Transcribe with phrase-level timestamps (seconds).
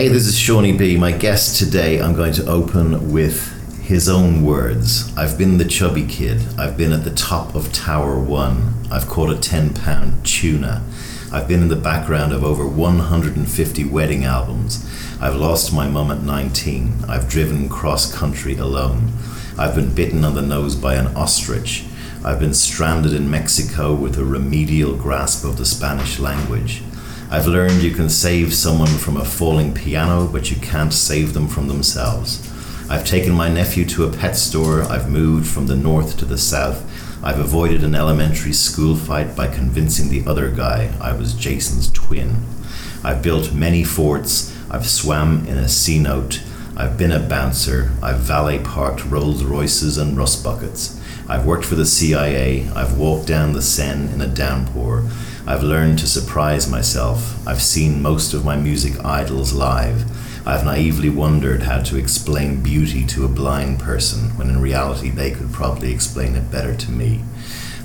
[0.00, 0.98] Hey, this is Seaniebee.
[0.98, 3.52] My guest today, I'm going to open with
[3.82, 5.14] his own words.
[5.14, 6.40] I've been the chubby kid.
[6.58, 8.86] I've been at the top of Tower 1.
[8.90, 10.82] I've caught a 10 pound tuna.
[11.30, 14.90] I've been in the background of over 150 wedding albums.
[15.20, 17.04] I've lost my mum at 19.
[17.06, 19.12] I've driven cross country alone.
[19.58, 21.84] I've been bitten on the nose by an ostrich.
[22.24, 26.82] I've been stranded in Mexico with a remedial grasp of the Spanish language.
[27.32, 31.46] I've learned you can save someone from a falling piano, but you can't save them
[31.46, 32.44] from themselves.
[32.90, 34.82] I've taken my nephew to a pet store.
[34.82, 36.84] I've moved from the north to the south.
[37.22, 42.44] I've avoided an elementary school fight by convincing the other guy I was Jason's twin.
[43.04, 44.52] I've built many forts.
[44.68, 46.42] I've swam in a cenote.
[46.76, 47.92] I've been a bouncer.
[48.02, 51.00] I've valet parked Rolls Royces and rust buckets.
[51.28, 52.68] I've worked for the CIA.
[52.70, 55.04] I've walked down the Seine in a downpour.
[55.46, 57.46] I've learned to surprise myself.
[57.46, 60.04] I've seen most of my music idols live.
[60.46, 65.30] I've naively wondered how to explain beauty to a blind person when in reality they
[65.30, 67.22] could probably explain it better to me.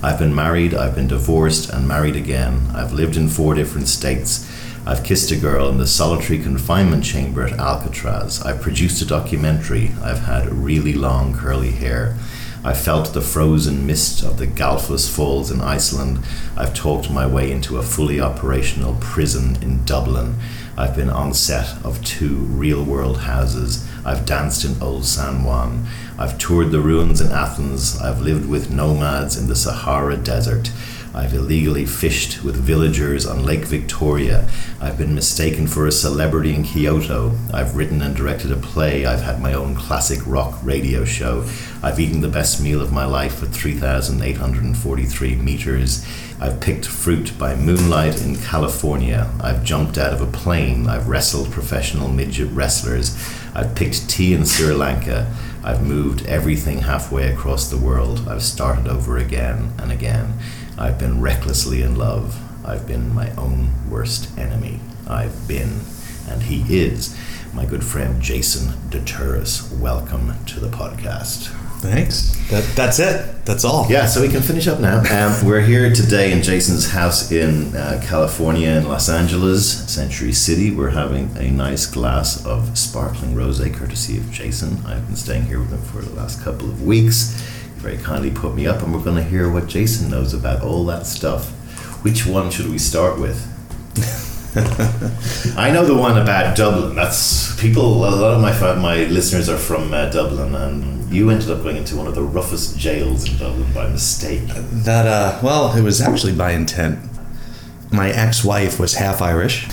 [0.04, 2.70] I've been married, I've been divorced and married again.
[2.74, 4.50] I've lived in four different states.
[4.86, 8.42] I've kissed a girl in the solitary confinement chamber at Alcatraz.
[8.44, 9.94] I've produced a documentary.
[10.04, 12.16] I've had really long curly hair.
[12.66, 16.26] I felt the frozen mist of the Gullfoss Falls in Iceland.
[16.58, 20.38] I've talked my way into a fully operational prison in Dublin.
[20.76, 23.88] I've been on set of two real world houses.
[24.04, 25.86] I've danced in Old San Juan.
[26.18, 28.02] I've toured the ruins in Athens.
[28.02, 30.72] I've lived with nomads in the Sahara Desert.
[31.16, 34.50] I've illegally fished with villagers on Lake Victoria.
[34.82, 37.38] I've been mistaken for a celebrity in Kyoto.
[37.54, 39.06] I've written and directed a play.
[39.06, 41.46] I've had my own classic rock radio show.
[41.82, 46.06] I've eaten the best meal of my life at 3,843 meters.
[46.42, 49.32] I've picked fruit by moonlight in California.
[49.40, 50.86] I've jumped out of a plane.
[50.88, 53.18] I've wrestled professional midget wrestlers.
[53.56, 55.34] I've picked tea in Sri Lanka.
[55.64, 58.28] I've moved everything halfway across the world.
[58.28, 60.38] I've started over again and again.
[60.78, 62.38] I've been recklessly in love.
[62.68, 64.82] I've been my own worst enemy.
[65.08, 65.80] I've been,
[66.28, 67.18] and he is,
[67.54, 69.80] my good friend Jason DeTurris.
[69.80, 71.48] Welcome to the podcast.
[71.80, 72.36] Thanks.
[72.50, 73.46] That, that's it.
[73.46, 73.90] That's all.
[73.90, 74.98] Yeah, so we can finish up now.
[75.00, 80.72] Um, we're here today in Jason's house in uh, California, in Los Angeles, Century City.
[80.72, 84.86] We're having a nice glass of sparkling rosé, courtesy of Jason.
[84.86, 87.42] I've been staying here with him for the last couple of weeks
[87.86, 90.84] very kindly put me up, and we're going to hear what Jason knows about all
[90.88, 91.52] that stuff.
[92.04, 93.38] Which one should we start with?
[95.56, 96.96] I know the one about Dublin.
[96.96, 97.84] That's people.
[97.84, 101.78] A lot of my my listeners are from uh, Dublin, and you ended up going
[101.78, 104.42] into one of the roughest jails in Dublin by mistake.
[104.48, 106.98] That uh, well, it was actually by intent.
[107.92, 109.68] My ex-wife was half Irish,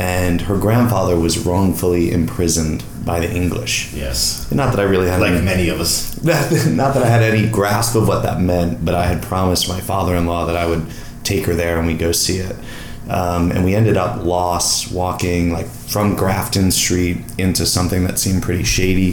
[0.00, 3.92] and her grandfather was wrongfully imprisoned by the English.
[3.92, 4.50] Yes.
[4.50, 6.22] Not that I really had like any, many of us.
[6.24, 9.80] not that I had any grasp of what that meant, but I had promised my
[9.80, 10.86] father-in-law that I would
[11.22, 12.56] take her there and we go see it.
[13.08, 18.42] Um, and we ended up lost walking like from Grafton Street into something that seemed
[18.42, 19.12] pretty shady.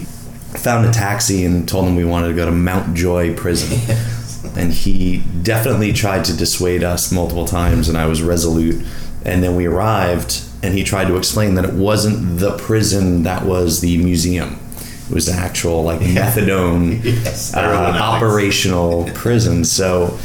[0.60, 3.78] Found a taxi and told him we wanted to go to Mountjoy Prison.
[4.56, 8.86] and he definitely tried to dissuade us multiple times, and I was resolute.
[9.24, 13.46] And then we arrived, and he tried to explain that it wasn't the prison that
[13.46, 14.60] was the museum.
[15.10, 17.60] It was an actual like methadone Yes, uh,
[18.02, 19.66] operational prison.
[19.66, 20.18] So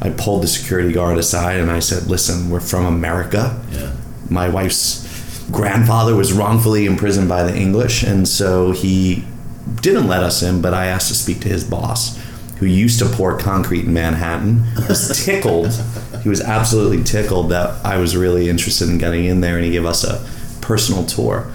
[0.00, 3.62] I pulled the security guard aside and I said, "Listen, we're from America.
[3.70, 3.92] Yeah.
[4.30, 5.06] My wife's
[5.50, 9.24] grandfather was wrongfully imprisoned by the English, and so he
[9.82, 10.62] didn't let us in.
[10.62, 12.16] But I asked to speak to his boss,
[12.60, 14.62] who used to pour concrete in Manhattan.
[14.88, 15.72] Was tickled.
[16.22, 19.72] he was absolutely tickled that I was really interested in getting in there, and he
[19.72, 20.24] gave us a
[20.60, 21.50] personal tour.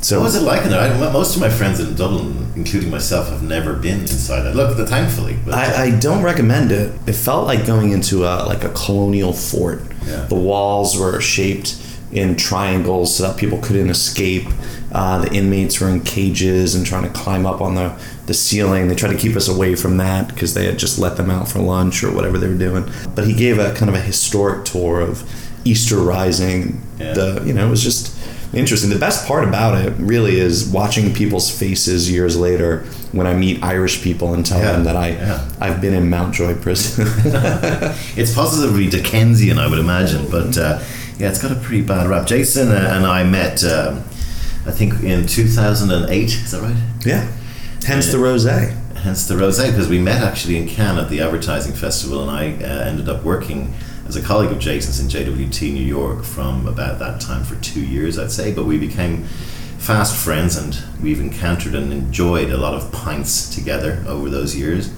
[0.00, 0.80] So What was it like in there?
[0.80, 4.54] I, most of my friends in Dublin, including myself, have never been inside it.
[4.54, 5.36] Look, thankfully.
[5.44, 6.94] But, I, I don't recommend it.
[7.06, 9.82] It felt like going into a like a colonial fort.
[10.06, 10.24] Yeah.
[10.26, 11.76] The walls were shaped
[12.12, 14.46] in triangles so that people couldn't escape.
[14.92, 17.90] Uh, the inmates were in cages and trying to climb up on the,
[18.28, 18.86] the ceiling.
[18.86, 21.48] They tried to keep us away from that because they had just let them out
[21.48, 22.88] for lunch or whatever they were doing.
[23.16, 25.28] But he gave a kind of a historic tour of
[25.64, 26.80] Easter Rising.
[26.98, 27.14] Yeah.
[27.14, 28.14] The you know it was just
[28.54, 28.90] interesting.
[28.90, 33.62] The best part about it really is watching people's faces years later when I meet
[33.64, 35.48] Irish people and tell Yeah, them that I yeah.
[35.60, 37.06] I've been in Mountjoy prison.
[38.16, 40.80] it's positively Dickensian, I would imagine, but uh,
[41.18, 42.26] yeah, it's got a pretty bad rap.
[42.26, 43.98] Jason uh, and I met, um,
[44.66, 46.24] I think, in 2008.
[46.24, 46.76] Is that right?
[47.04, 47.26] yeah.
[47.88, 48.74] Hence the rosé.
[48.96, 52.62] Hence the rosé, because we met actually in Cannes at the advertising festival, and I
[52.62, 53.72] uh, ended up working
[54.06, 57.80] as a colleague of Jason's in JWT New York from about that time for two
[57.80, 58.52] years, I'd say.
[58.52, 59.24] But we became
[59.78, 64.90] fast friends, and we've encountered and enjoyed a lot of pints together over those years.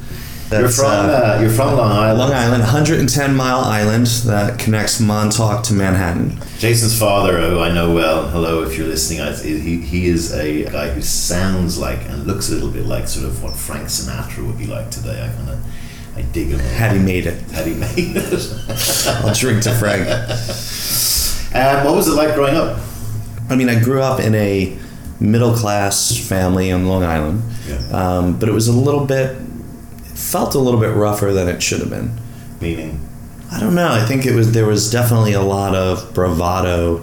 [0.50, 2.18] You're from uh, uh, you're from Long Island.
[2.18, 6.38] Long Island, 110 mile island that connects Montauk to Manhattan.
[6.58, 10.64] Jason's father, who I know well, hello if you're listening, I, he, he is a
[10.64, 14.46] guy who sounds like and looks a little bit like sort of what Frank Sinatra
[14.46, 15.22] would be like today.
[15.24, 15.64] I kind of
[16.16, 16.58] I dig him.
[16.58, 17.40] Had he made it?
[17.52, 19.04] Had he made it?
[19.24, 20.08] I'll drink to Frank.
[21.54, 22.78] um, what was it like growing up?
[23.48, 24.76] I mean, I grew up in a
[25.20, 27.78] middle class family on Long Island, Yeah.
[27.92, 29.49] um, but it was a little bit, it
[30.20, 32.20] felt a little bit rougher than it should have been.
[32.60, 33.08] Meaning,
[33.50, 33.88] I don't know.
[33.88, 37.02] I think it was there was definitely a lot of bravado.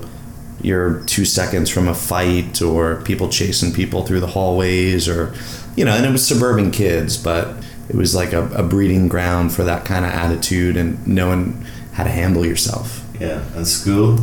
[0.62, 5.34] You're two seconds from a fight, or people chasing people through the hallways, or
[5.76, 5.92] you know.
[5.92, 7.56] And it was suburban kids, but
[7.90, 12.04] it was like a, a breeding ground for that kind of attitude and knowing how
[12.04, 13.04] to handle yourself.
[13.20, 14.20] yeah, and school.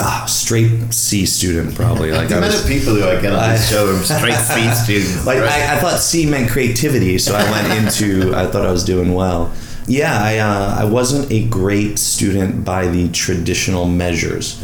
[0.00, 2.10] Ah, straight C student probably.
[2.12, 4.02] Like the I amount was, of people who I get on this I- show are
[4.02, 5.26] straight C students.
[5.26, 5.50] like right?
[5.50, 8.34] I, I thought C meant creativity, so I went into.
[8.34, 9.52] I thought I was doing well.
[9.88, 14.60] Yeah, I uh, I wasn't a great student by the traditional measures.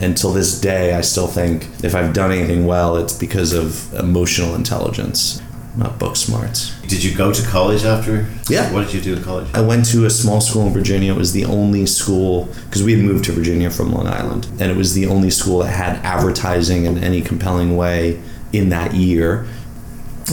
[0.00, 4.54] Until this day, I still think if I've done anything well, it's because of emotional
[4.56, 5.40] intelligence,
[5.76, 6.78] not book smarts.
[6.82, 8.26] Did you go to college after?
[8.48, 8.72] Yeah.
[8.72, 9.48] What did you do in college?
[9.54, 11.12] I went to a small school in Virginia.
[11.12, 14.70] It was the only school because we had moved to Virginia from Long Island, and
[14.70, 18.20] it was the only school that had advertising in any compelling way
[18.52, 19.46] in that year.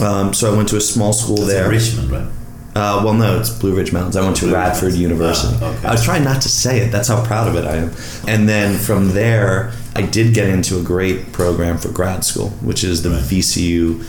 [0.00, 1.64] Um, so I went to a small school That's there.
[1.66, 2.28] in Richmond, right?
[2.74, 4.16] Uh, well, no, it's Blue Ridge Mountains.
[4.16, 5.00] I went to Blue Radford Mountains.
[5.00, 5.58] University.
[5.60, 5.88] Ah, okay.
[5.88, 6.90] I was trying not to say it.
[6.90, 7.90] That's how proud of it I am.
[8.26, 12.82] And then from there, I did get into a great program for grad school, which
[12.82, 13.22] is the Right.
[13.22, 14.02] VCU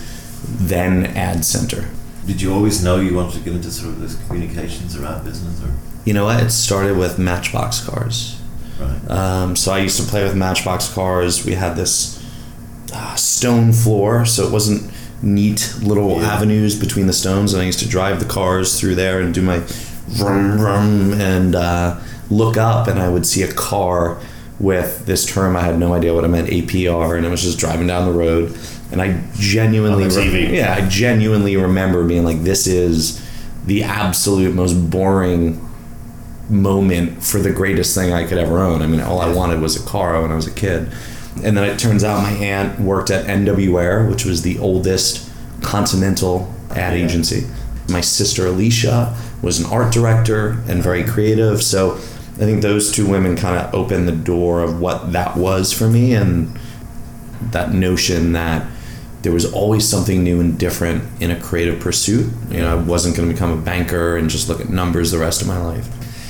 [0.46, 1.88] then Ad Center.
[2.26, 5.24] Did you always know you wanted to get into sort of this communications or ad
[5.24, 5.70] business, or
[6.04, 6.42] You know what?
[6.42, 8.40] It started with Matchbox cars.
[8.80, 9.10] right?
[9.10, 11.44] Um, so I used to play with Matchbox cars.
[11.44, 12.22] We had this
[12.92, 14.90] uh, stone floor, so it wasn't
[15.22, 16.34] neat little Yeah.
[16.34, 17.52] avenues between the stones.
[17.52, 19.58] And I used to drive the cars through there and do my
[20.08, 21.98] vroom vroom and uh,
[22.30, 24.18] look up, and I would see a car
[24.60, 27.58] with this term I had no idea what it meant APR, and it was just
[27.58, 28.56] driving down the road.
[28.94, 30.52] And I genuinely, TV.
[30.52, 33.20] yeah, I genuinely remember being like, "This is
[33.66, 35.60] the absolute most boring
[36.48, 38.82] moment for the greatest thing I could ever own.
[38.82, 40.88] I mean, all I wanted was a car when I was a kid.
[41.42, 45.28] And then it turns out my aunt worked at NW Ayer, which was the oldest
[45.62, 47.04] continental ad Yeah.
[47.04, 47.46] agency.
[47.88, 49.12] My sister Alicia
[49.42, 51.62] was an art director and very creative.
[51.62, 51.96] So
[52.36, 55.88] I think those two women kind of opened the door of what that was for
[55.88, 56.52] me and
[57.50, 58.64] that notion that
[59.24, 62.30] there was always something new and different in a creative pursuit.
[62.50, 65.18] You know, I wasn't going to become a banker and just look at numbers the
[65.18, 65.86] rest of my life.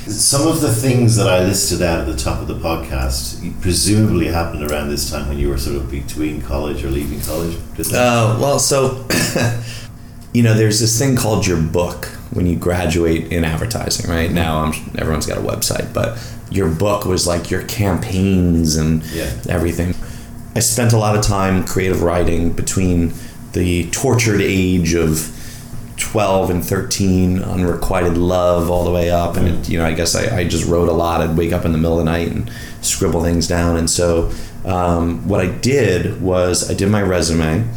[0.09, 4.27] Some of the things that I listed out at the top of the podcast presumably
[4.29, 7.57] happened around this time when you were sort of between college or leaving college.
[7.93, 9.07] Uh, well, so
[10.33, 14.09] you know, there's this thing called your book when you graduate in advertising.
[14.11, 16.19] Right now, I'm, everyone's got a website, but
[16.51, 19.33] your book was like your campaigns and Yeah.
[19.49, 19.95] everything.
[20.57, 23.13] I spent a lot of time creative writing between
[23.53, 25.31] the tortured age of
[25.97, 29.37] 12 and 13, unrequited love all the way up.
[29.37, 31.21] And, it, you know, I guess I, I just wrote a lot.
[31.21, 32.51] I'd wake up in the middle of the night and
[32.83, 33.77] scribble things down.
[33.77, 34.31] And so
[34.65, 37.69] um, what I did was I did my resume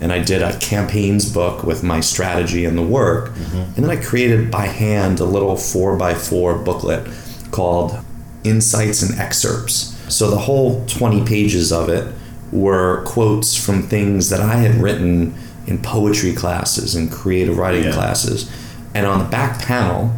[0.00, 3.32] and I did a campaigns book with my strategy and the work.
[3.52, 7.06] And then I created by hand a little four by four booklet
[7.52, 7.98] called
[8.44, 9.96] Insights and Excerpts.
[10.12, 12.12] So the whole 20 pages of it
[12.52, 15.34] were quotes from things that I had written
[15.66, 17.92] in poetry classes and creative writing Yeah.
[17.92, 18.50] classes.
[18.94, 20.12] And on the back panel,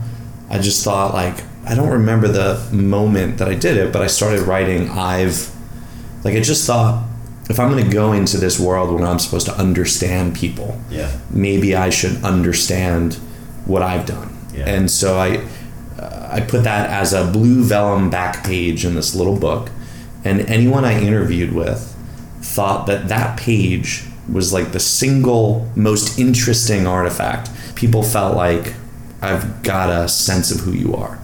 [0.51, 1.37] I just thought like
[1.67, 5.51] I don't remember the moment that I did it, but I started writing I've
[6.25, 7.05] like I just thought
[7.49, 11.11] if I'm going to go into this world where I'm supposed to understand people, yeah.
[11.31, 13.15] maybe I should understand
[13.67, 14.35] what I've done.
[14.55, 14.65] Yeah.
[14.69, 15.45] And so I
[16.01, 19.71] uh, I put that as a blue vellum back page in this little book,
[20.25, 21.94] and anyone I interviewed with
[22.45, 27.51] thought that that page was like the single most interesting artifact.
[27.75, 28.75] People felt like
[29.21, 31.19] I've got a sense of who you are.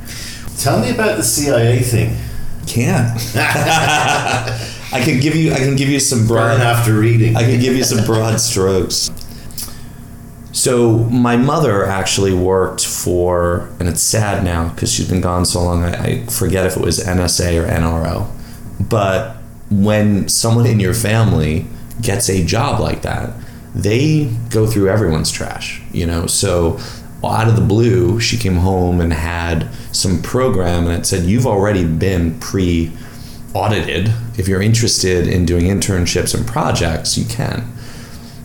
[0.58, 2.16] Tell me about the CIA thing.
[2.66, 3.18] Can't.
[4.92, 7.36] I can give you I can give you some broad Burn after reading.
[7.36, 9.10] I can give you some broad strokes.
[10.52, 15.62] So my mother actually worked for, and it's sad now because she's been gone so
[15.62, 15.84] long.
[15.84, 18.28] I, I forget if it was NSA or NRO,
[18.80, 19.39] but
[19.70, 21.66] when someone in your family
[22.02, 23.32] gets a job like that,
[23.74, 26.26] they go through everyone's trash, you know.
[26.26, 26.78] So
[27.24, 31.46] out of the blue, she came home and had some program, and it said, "You've
[31.46, 32.92] already been pre."
[33.52, 34.12] audited.
[34.38, 37.64] If you're interested in doing internships and projects, you can.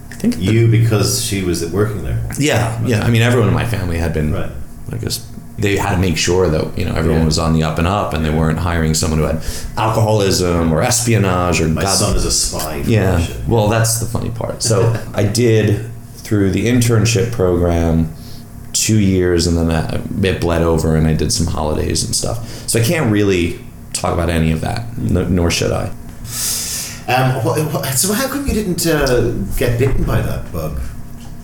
[0.10, 2.20] I think the- You because she was working there.
[2.40, 3.04] yeah, yeah.
[3.06, 4.50] I mean, everyone in my family had been, Right.
[4.92, 5.24] I guess,
[5.58, 7.26] they had to make sure that you know everyone Yeah.
[7.26, 9.42] was on the up and up, and they weren't hiring someone who had
[9.78, 12.84] alcoholism or espionage or My God- son is a spy.
[12.86, 13.26] yeah.
[13.48, 14.62] Well, that's the funny part.
[14.64, 18.14] So I did through the internship program
[18.74, 22.48] two years, and then I, it bled over, and I did some holidays and stuff.
[22.68, 23.60] So I can't really
[23.94, 25.92] talk about any of that, n- nor should I.
[27.08, 30.80] Um, wha- wha- so how come you didn't uh, get bitten by that bug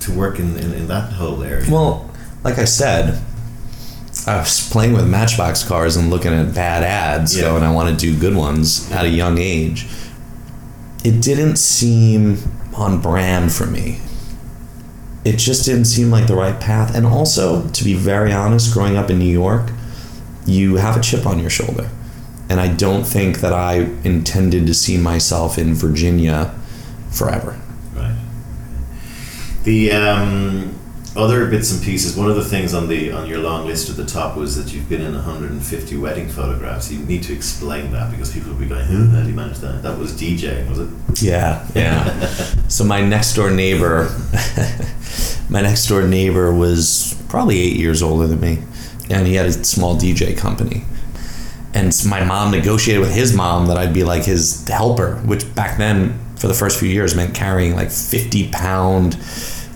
[0.01, 1.69] to work in, in, in that whole area?
[1.71, 2.09] Well,
[2.43, 3.21] like I said,
[4.27, 7.43] I was playing with Matchbox cars and looking at bad ads, Yeah.
[7.43, 9.87] going, I want to do good ones at a young age.
[11.03, 12.37] It didn't seem
[12.75, 13.99] on brand for me.
[15.25, 16.95] It just didn't seem like the right path.
[16.95, 19.71] And also, to be very honest, growing up in New York,
[20.45, 21.89] you have a chip on your shoulder.
[22.49, 26.53] And I don't think that I intended to see myself in Virginia
[27.09, 27.59] forever.
[27.95, 28.15] Right.
[29.63, 30.75] The um,
[31.15, 32.15] other bits and pieces.
[32.15, 34.73] One of the things on the on your long list at the top was that
[34.73, 36.91] you've been in 150 wedding photographs.
[36.91, 39.07] You need to explain that because people will be going, "Who?
[39.07, 40.89] How do you manage that?" That was DJing, was it?
[41.21, 42.27] Yeah, yeah.
[42.69, 44.09] so my next door neighbor,
[45.49, 48.59] my next door neighbor was probably eight years older than me,
[49.09, 50.85] and he had a small DJ company.
[51.73, 55.77] And my mom negotiated with his mom that I'd be like his helper, which back
[55.77, 59.17] then, for the first few years, meant carrying like fifty pound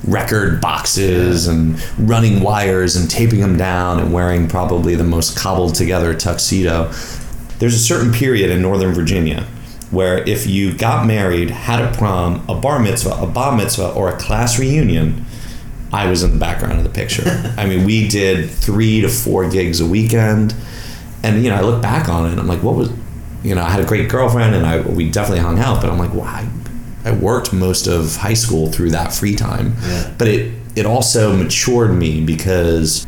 [0.07, 5.75] record boxes and running wires and taping them down and wearing probably the most cobbled
[5.75, 6.91] together tuxedo.
[7.59, 9.47] There's a certain period in Northern Virginia
[9.91, 14.09] where if you got married, had a prom, a bar mitzvah, a bar mitzvah, or
[14.09, 15.25] a class reunion,
[15.93, 17.23] I was in the background of the picture.
[17.57, 20.53] I mean, we did three to four gigs a weekend,
[21.23, 22.91] and you know, I look back on it, and I'm like, what was,
[23.43, 25.97] you know, I had a great girlfriend, and I we definitely hung out, but I'm
[25.97, 26.49] like, why?
[27.05, 30.11] I worked most of high school through that free time, Yeah.
[30.17, 33.07] but it it also matured me because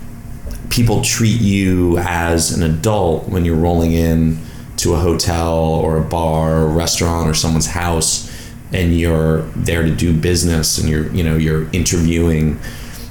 [0.69, 4.37] people treat you as an adult when you're rolling in
[4.77, 8.31] to a hotel or a bar or a restaurant or someone's house
[8.71, 12.59] and you're there to do business and you're you know you're interviewing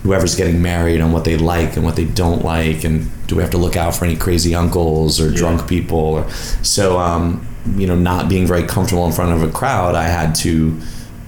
[0.05, 3.43] whoever's getting married on what they like and what they don't like and do we
[3.43, 6.31] have to look out for any crazy uncles or drunk people or
[6.63, 7.45] so um,
[7.77, 10.81] you know not being very comfortable in front of a crowd i had to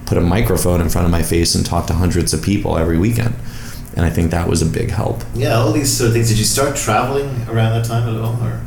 [0.05, 2.97] put a microphone in front of my face and talk to hundreds of people every
[2.97, 3.35] weekend
[3.95, 6.29] and i think that was a big help Yeah, all these sort of things.
[6.29, 8.61] Did you start traveling around that time at all, or?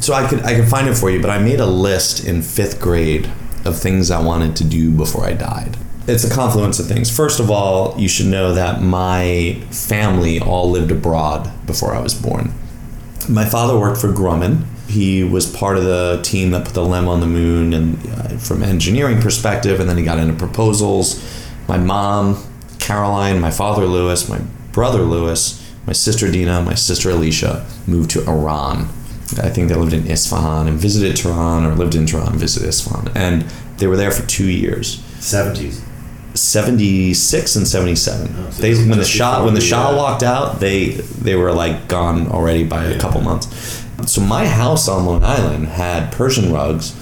[0.00, 2.42] So I could I could find it for you, but I made a list in
[2.42, 3.30] fifth grade
[3.64, 5.76] of things I wanted to do before I died.
[6.06, 7.14] It's a confluence of things.
[7.14, 12.14] First of all, you should know that my family all lived abroad before I was
[12.14, 12.52] born.
[13.28, 14.64] My father worked for Grumman.
[14.88, 18.28] He was part of the team that put the LEM on the moon, and uh,
[18.38, 21.22] from an engineering perspective, and then he got into proposals.
[21.68, 22.42] My mom,
[22.78, 24.40] Caroline, my father Lewis, my
[24.72, 28.88] brother Lewis, my sister Dina, my sister Alicia moved to Iran.
[29.42, 32.68] I think they lived in Isfahan and visited Tehran, or lived in Tehran and visited
[32.68, 33.42] Isfahan, and
[33.78, 34.98] they were there for two years.
[35.18, 35.82] 70s.
[36.34, 38.34] 76 and 77.
[38.36, 41.52] Oh, so they when the Shah when the Shah uh, walked out, they they were
[41.52, 43.83] like gone already by a couple months.
[44.06, 46.94] So my house on Long Island had Persian rugs,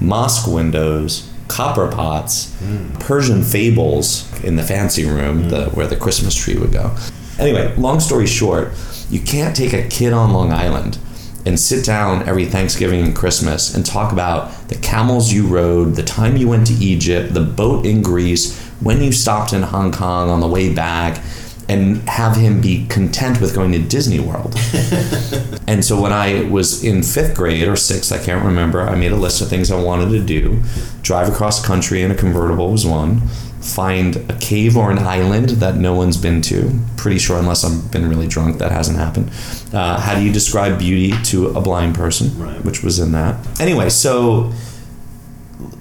[0.00, 2.92] mosque windows, copper pots, Hmm.
[2.98, 6.94] Persian fables in the fancy room, the, where the Christmas tree would go.
[7.38, 8.72] Anyway, long story short,
[9.10, 10.98] you can't take a kid on Long Island
[11.46, 16.02] and sit down every Thanksgiving and Christmas and talk about the camels you rode, the
[16.02, 20.28] time you went to Egypt, the boat in Greece, when you stopped in Hong Kong
[20.28, 21.22] on the way back,
[21.70, 24.56] and have him be content with going to Disney World.
[25.68, 29.12] and so when I was in fifth grade or sixth, I can't remember, I made
[29.12, 30.60] a list of things I wanted to do.
[31.02, 33.20] Drive across country in a convertible was one.
[33.60, 36.76] Find a cave or an island that no one's been to.
[36.96, 39.30] Pretty sure, unless I've been really drunk, that hasn't happened.
[39.72, 42.36] Uh, how do you describe beauty to a blind person?
[42.36, 42.64] Right.
[42.64, 43.60] Which was in that.
[43.60, 44.52] Anyway, so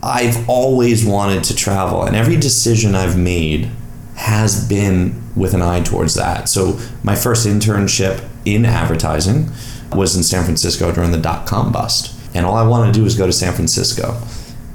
[0.03, 3.71] I've always wanted to travel, and every decision I've made
[4.19, 6.49] has been with an eye towards that.
[6.49, 9.49] So my first internship in advertising
[9.93, 13.03] was in San Francisco during the dot com bust, and all I wanted to do
[13.03, 14.21] was go to San Francisco.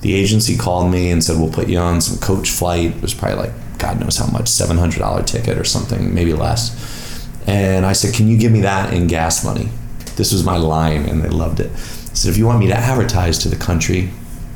[0.00, 3.14] The agency called me and said, "We'll put you on some coach flight." It was
[3.14, 6.74] probably like God knows how much, seven hundred dollar ticket or something, maybe less.
[7.46, 9.68] And I said, "Can you give me that in gas money?"
[10.16, 11.70] This was my line, and they loved it.
[11.70, 14.10] I said, "If you want me to advertise to the country,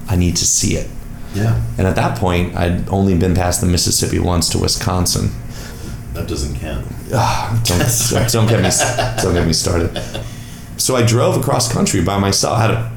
[0.09, 0.89] I need to see it."
[1.35, 5.31] Yeah, And at that point, I'd only been past the Mississippi once to Wisconsin.
[6.15, 6.87] that doesn't count.
[7.13, 8.71] Ah, don't, don't get me
[9.23, 9.91] don't get me started.
[10.79, 12.59] So I drove across country by myself.
[12.59, 12.93] I had a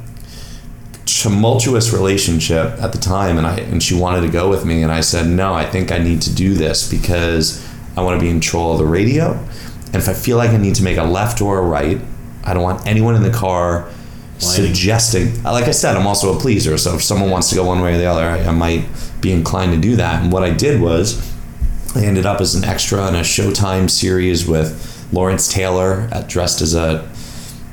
[1.05, 4.91] tumultuous relationship at the time, and I and she wanted to go with me, and
[4.91, 5.53] I said no.
[5.53, 8.77] I think I need to do this because I want to be in control of
[8.79, 9.33] the radio,
[9.87, 11.99] and if I feel like I need to make a left or a right,
[12.43, 13.89] I don't want anyone in the car
[14.41, 15.41] suggesting.
[15.43, 17.95] Like I said, I'm also a pleaser, so if someone wants to go one way
[17.95, 18.85] or the other, I, I might
[19.21, 20.23] be inclined to do that.
[20.23, 21.31] And what I did was,
[21.95, 26.61] I ended up as an extra in a Showtime series with Lawrence Taylor, uh, dressed
[26.61, 27.09] as a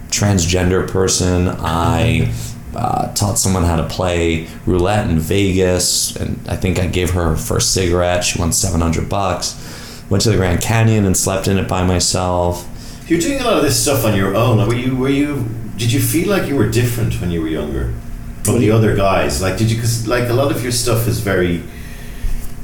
[0.09, 1.49] transgender person.
[1.49, 2.33] I
[2.75, 7.31] uh, taught someone how to play roulette in Vegas, and I think I gave her
[7.31, 8.25] her first cigarette.
[8.25, 10.05] She won 700 bucks.
[10.11, 12.67] Went to the Grand Canyon and slept in it by myself.
[13.07, 14.59] You're doing a lot of this stuff on your own.
[14.67, 14.97] Were you?
[14.97, 15.47] Were you?
[15.79, 17.95] Did you feel like you were different when you were younger
[18.43, 19.41] from the other guys?
[19.41, 19.77] Like, did you?
[19.77, 21.63] Because like a lot of your stuff is very.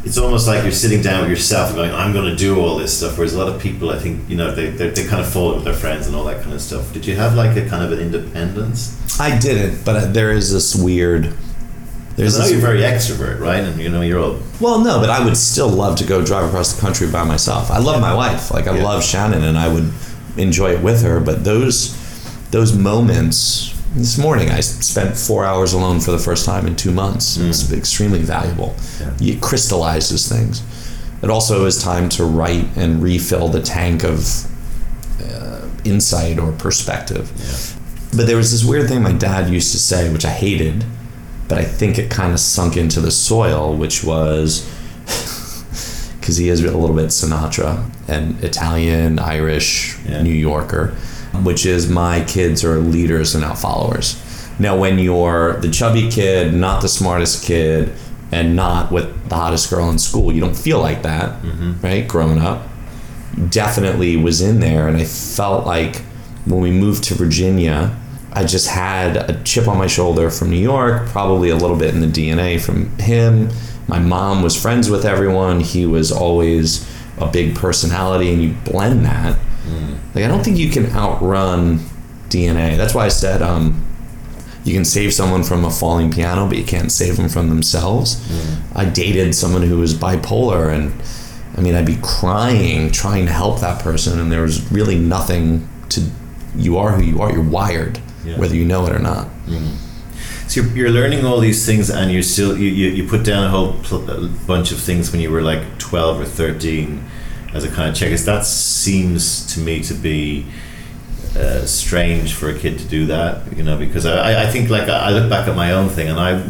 [0.04, 2.76] It's almost like you're sitting down with yourself and going, "I'm going to do all
[2.76, 5.23] this stuff." Whereas a lot of people, I think, you know, they they, they kind
[5.23, 6.92] of fall with their friends and all that kind of stuff.
[6.92, 8.99] Did you have like a kind of an independence?
[9.18, 11.33] I didn't, but uh, there is this weird.
[12.16, 13.62] There's I know you're very extrovert, right?
[13.64, 16.44] And you know, you're all Well, no, but I would still love to go drive
[16.49, 17.71] across the country by myself.
[17.71, 18.50] I love my wife.
[18.50, 18.85] Like I Yeah.
[18.85, 19.90] love Shannon and I would
[20.37, 21.97] enjoy it with her, but those
[22.55, 26.93] those moments this morning I spent 4 hours alone for the first time in 2
[26.93, 27.37] months.
[27.37, 28.77] It's extremely valuable.
[29.01, 29.13] Yeah.
[29.21, 30.63] It crystallizes things.
[31.21, 34.19] It also is time to write and refill the tank of
[35.21, 37.25] uh, insight or perspective.
[38.17, 40.85] But there was this weird thing my dad used to say, which I hated,
[41.49, 44.63] but I think it kind of sunk into the soil, which was
[46.21, 50.23] because he is a little bit Sinatra and Italian, Irish, Yeah.
[50.23, 50.95] New Yorker,
[51.43, 54.21] which is my kids are leaders and not followers.
[54.59, 57.93] Now, when you're the chubby kid, not the smartest kid,
[58.31, 61.81] and not with the hottest girl in school, you don't feel like that, mm-hmm.
[61.81, 62.07] right?
[62.07, 62.69] Growing up
[63.49, 65.97] definitely was in there and I felt like
[66.45, 67.97] when we moved to Virginia
[68.33, 71.95] I just had a chip on my shoulder from New York probably a little bit
[71.95, 73.50] in the DNA from him
[73.88, 76.88] my mom was friends with everyone he was always
[77.19, 79.38] a big personality and you blend that
[80.14, 81.79] like I don't think you can outrun
[82.29, 83.81] DNA that's why I said um
[84.64, 88.20] you can save someone from a falling piano but you can't save them from themselves
[88.74, 90.92] I dated someone who was bipolar and
[91.57, 95.68] I mean, I'd be crying trying to help that person, and there was really nothing
[95.90, 96.03] to.
[96.57, 97.31] You are who you are.
[97.31, 98.37] You're wired, Yeah.
[98.40, 99.29] whether you know it or not.
[100.48, 103.44] So you're, you're learning all these things, and you're still you, you, you put down
[103.44, 107.05] a whole pl- bunch of things when you were like twelve or thirteen,
[107.55, 108.27] as a kind of checklist.
[108.27, 110.47] That seems to me to be
[111.37, 114.88] uh, strange for a kid to do that, you know, because I, I- think like
[114.88, 116.43] I look back at my own thing, and I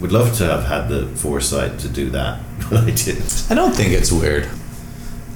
[0.00, 2.40] would love to have had the foresight to do that,
[2.70, 3.46] but I didn't.
[3.50, 4.48] I don't think it's weird.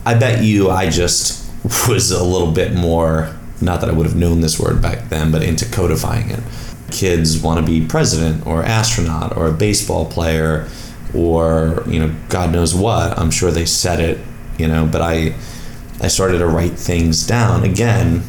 [0.04, 1.50] I bet you I just
[1.88, 5.30] was a little bit more, not that I would have known this word back then,
[5.30, 6.40] but into codifying it.
[6.90, 10.66] Kids want to be president or astronaut or a baseball player
[11.14, 13.18] or, you know, God knows what.
[13.18, 14.18] I'm sure they said it,
[14.58, 15.34] you know, but I
[16.00, 17.64] I started to write things down.
[17.64, 18.22] Again,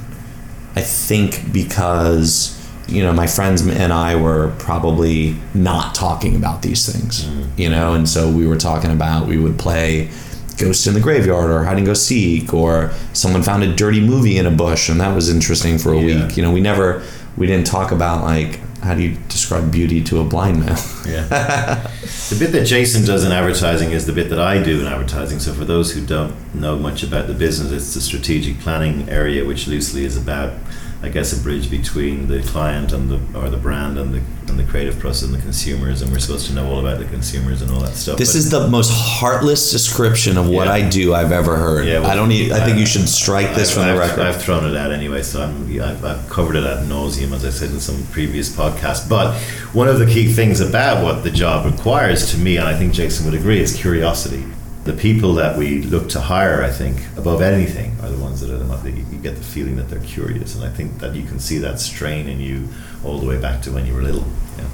[0.75, 2.55] I think because
[2.87, 7.61] you know my friends and I were probably not talking about these things, mm-hmm.
[7.61, 10.09] you know, and so we were talking about we would play
[10.57, 14.37] Ghost in the Graveyard or Hide and Go Seek or someone found a dirty movie
[14.37, 16.25] in a bush and that was interesting for a Yeah.
[16.27, 16.37] week.
[16.37, 17.03] You know, we never
[17.37, 20.77] we didn't talk about like how do you describe beauty to a blind man?
[21.05, 21.27] Yeah.
[22.29, 25.39] the bit that Jason does in advertising is the bit that I do in advertising.
[25.39, 29.45] So for those who don't know much about the business, it's the strategic planning area,
[29.45, 30.53] which loosely is about,
[31.01, 34.59] I guess, a bridge between the client and the or the brand and the and
[34.59, 36.01] the creative process and the consumers.
[36.01, 38.17] And we're supposed to know all about the consumers and all that stuff.
[38.17, 40.73] This But- is the most heartless description of what Yeah.
[40.73, 41.85] I do I've ever heard.
[41.87, 43.99] Yeah, well, I don't need, I think you should strike this I've, from the I've-
[43.99, 44.25] record.
[44.25, 47.51] I've thrown it out anyway, so I'm, I've, I've covered it ad nauseum, as I
[47.51, 49.07] said in some previous podcasts.
[49.07, 49.35] But
[49.71, 52.91] one of the key things about what the job requires to me, and I think
[52.91, 54.43] Jason would agree, is curiosity.
[54.85, 58.49] The people that we look to hire, I think, above anything, are the ones that
[58.49, 61.15] are the most, that you get the feeling that they're curious, and I think that
[61.15, 62.67] you can see that strain in you
[63.03, 64.25] all the way back to when you were little.
[64.57, 64.65] Yeah.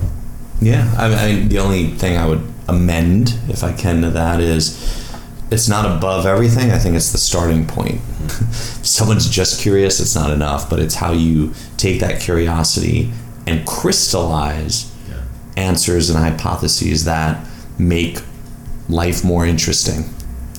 [0.62, 4.78] Yeah, I mean, the only thing I would amend, if I can, to that is
[5.52, 6.72] it's not above everything.
[6.72, 8.00] I think it's the starting point.
[8.24, 8.32] if
[8.86, 13.12] someone's just curious, it's not enough, but it's how you take that curiosity
[13.48, 15.22] and crystallize Yeah.
[15.58, 17.46] answers and hypotheses that
[17.78, 18.20] make
[18.90, 20.06] life more interesting.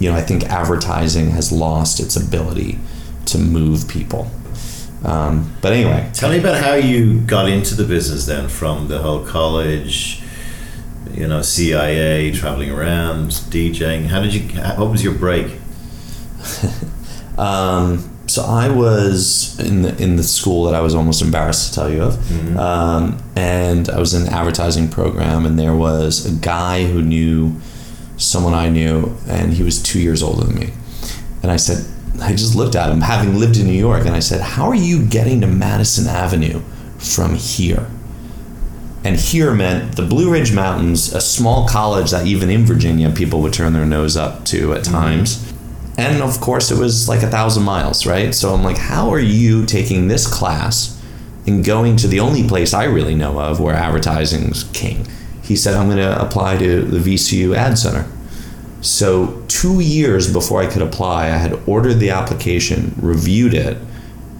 [0.00, 2.78] You know, I think advertising has lost its ability
[3.26, 4.30] to move people.
[5.04, 8.98] Um, but anyway, Tell me about how you got into the business then, from the
[8.98, 10.22] whole college,
[11.12, 14.06] you know, CIA, traveling around, DJing.
[14.06, 14.42] How did you?
[14.76, 15.52] What was your break?
[17.38, 21.74] Um, So I was in the in the school that I was almost embarrassed to
[21.74, 26.32] tell you of, um, and I was in the advertising program, and there was a
[26.32, 27.52] guy who knew
[28.16, 30.72] someone I knew, and he was two years older than me,
[31.42, 31.84] and I said,
[32.20, 34.74] I just looked at him, having lived in New York, and I said, "How are
[34.74, 36.60] you getting to Madison Avenue
[36.98, 37.86] from here?"
[39.04, 43.40] And here meant the Blue Ridge Mountains, a small college that even in Virginia people
[43.42, 44.92] would turn their nose up to at mm-hmm.
[44.92, 45.52] times.
[45.98, 48.34] And of course, it was like a thousand miles, right?
[48.34, 51.00] So I'm like, how are you taking this class
[51.46, 55.06] and going to the only place I really know of where advertising's king?
[55.46, 58.06] He said, I'm going to apply to the VCU Ad Center.
[58.80, 63.78] So, two years before I could apply, I had ordered the application, reviewed it,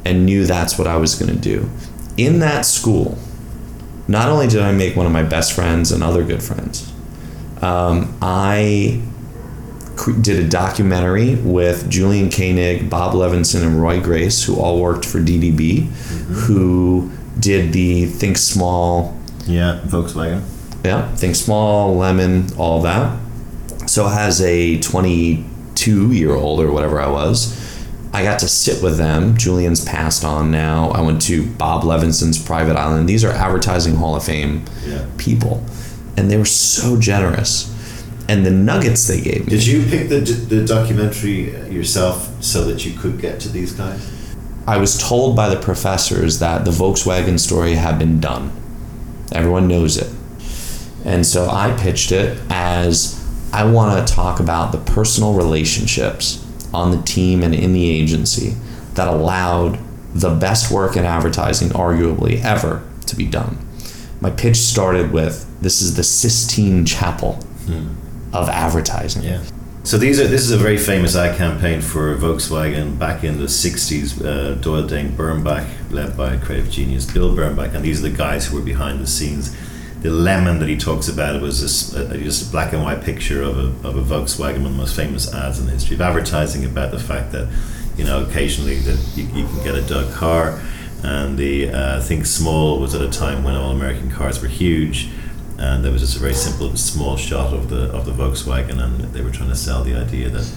[0.05, 1.69] and knew that's what I was going to do.
[2.17, 3.19] In that school,
[4.09, 6.93] not only did I make one of my best friends and other good friends,
[7.63, 9.03] um, I
[10.21, 15.19] did a documentary with Julian Koenig, Bob Levenson, and Roy Grace, who all worked for
[15.19, 15.87] DDB,
[16.47, 19.17] who did the Think Small,
[19.47, 20.43] Yeah, Volkswagen.
[20.87, 23.19] Yeah, Think Small, Lemon, all that.
[23.87, 27.55] So as a 22 year old or whatever I was,
[28.13, 29.37] I got to sit with them.
[29.37, 30.91] Julian's passed on now.
[30.91, 33.09] I went to Bob Levenson's Private Island.
[33.09, 35.05] These are advertising Hall of Fame Yeah.
[35.19, 35.63] people,
[36.17, 37.73] and they were so generous.
[38.29, 39.51] And the nuggets they gave me.
[39.51, 44.35] Did you pick the, the documentary yourself so that you could get to these guys?
[44.67, 48.51] I was told by the professors that the Volkswagen story had been done.
[49.33, 50.09] Everyone knows it.
[51.07, 56.91] And so I pitched it as I want to talk about the personal relationships on
[56.91, 58.57] the team and in the agency
[58.95, 59.79] that allowed
[60.13, 63.57] the best work in advertising, arguably ever, to be done.
[64.21, 67.39] My pitch started with this is the Sistine Chapel
[68.33, 69.23] of advertising.
[69.23, 69.43] Yeah.
[69.85, 73.45] So these are this is a very famous ad campaign for Volkswagen back in the
[73.45, 74.25] '60s.
[74.25, 78.47] Uh, Doyle Dane Bernbach, led by creative genius Bill Bernbach, and these are the guys
[78.47, 79.57] who were behind the scenes.
[80.07, 83.43] The lemon that he talks about was this, uh, just a black and white picture
[83.43, 86.01] of a, of a Volkswagen, one of the most famous ads in the history of
[86.01, 87.49] advertising, about the fact that
[87.97, 90.61] you know occasionally that you, you can get a dug car,
[91.03, 95.09] and the uh, Think Small was at a time when all American cars were huge
[95.59, 99.01] and there was just a very simple small shot of the of the Volkswagen, and
[99.13, 100.49] they were trying to sell the idea that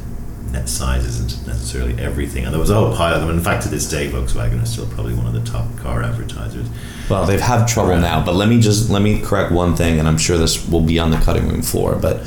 [0.52, 2.46] net size isn't necessarily everything.
[2.46, 3.30] And there was a whole pile of them.
[3.30, 6.68] In fact, to this day, Volkswagen is still probably one of the top car advertisers.
[7.10, 10.08] Well, they've had trouble now, but let me just let me correct one thing, and
[10.08, 11.96] I'm sure this will be on the cutting room floor.
[11.96, 12.26] But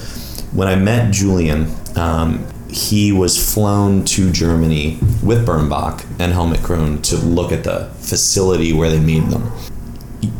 [0.52, 7.02] when I met Julian, um, he was flown to Germany with Bernbach and Helmut Krone
[7.02, 9.52] to look at the facility where they made them.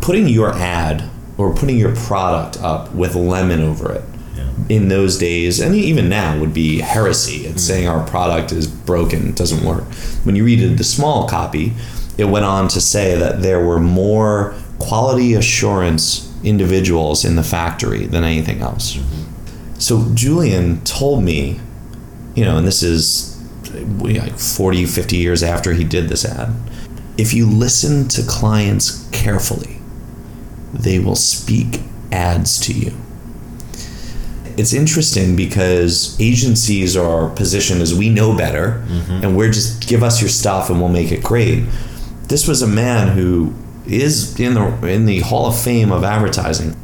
[0.00, 4.04] Putting your ad or putting your product up with lemon over it.
[4.72, 7.46] In those days and even now would be heresy.
[7.46, 7.72] It's hmm.
[7.72, 9.85] saying our product is broken, it doesn't work.
[10.24, 11.74] When you read it, the small copy,
[12.16, 18.06] it went on to say that there were more quality assurance individuals in the factory
[18.06, 18.96] than anything else.
[18.96, 19.78] Mm-hmm.
[19.78, 21.61] So Julian told me,
[22.35, 23.38] you know, and this is
[23.98, 26.54] like 40, 50 years after he did this ad,
[27.18, 29.80] if you listen to clients carefully,
[30.72, 31.80] they will speak
[32.11, 33.01] ads to you
[34.58, 39.24] it's interesting because agencies are positioned as we know better mm-hmm.
[39.24, 41.64] and we're just give us your stuff and we'll make it great.
[42.24, 43.54] This was a man who
[43.86, 46.76] is in the in the hall of fame of advertising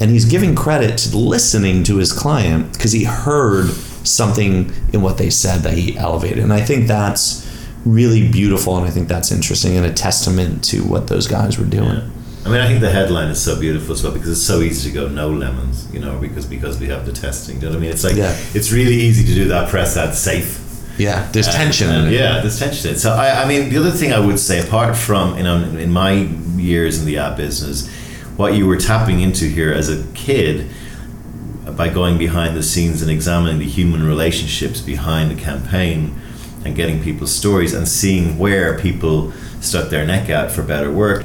[0.00, 5.18] and he's giving credit to listening to his client because he heard something in what
[5.18, 7.46] they said that he elevated and i think that's
[7.84, 11.66] really beautiful and i think that's interesting and a testament to what those guys were
[11.66, 11.96] doing.
[11.96, 12.19] Yeah.
[12.44, 14.88] I mean, I think the headline is so beautiful as well because it's so easy
[14.90, 17.58] to go no lemons, you know, because because we have the testing.
[17.60, 17.90] Do you know what I mean?
[17.92, 18.34] It's like Yeah.
[18.54, 20.58] it's really easy to do that press ad safe.
[20.98, 22.98] yeah there's And- tension and in it yeah, there's tension in it.
[22.98, 25.92] So I, I mean, the other thing I would say, apart from you know, in
[25.92, 26.12] my
[26.56, 27.88] years in the ad business,
[28.36, 30.66] what you were tapping into here as a kid
[31.76, 36.14] by going behind the scenes and examining the human relationships behind the campaign
[36.64, 41.24] and getting people's stories and seeing where people stuck their neck out for better work.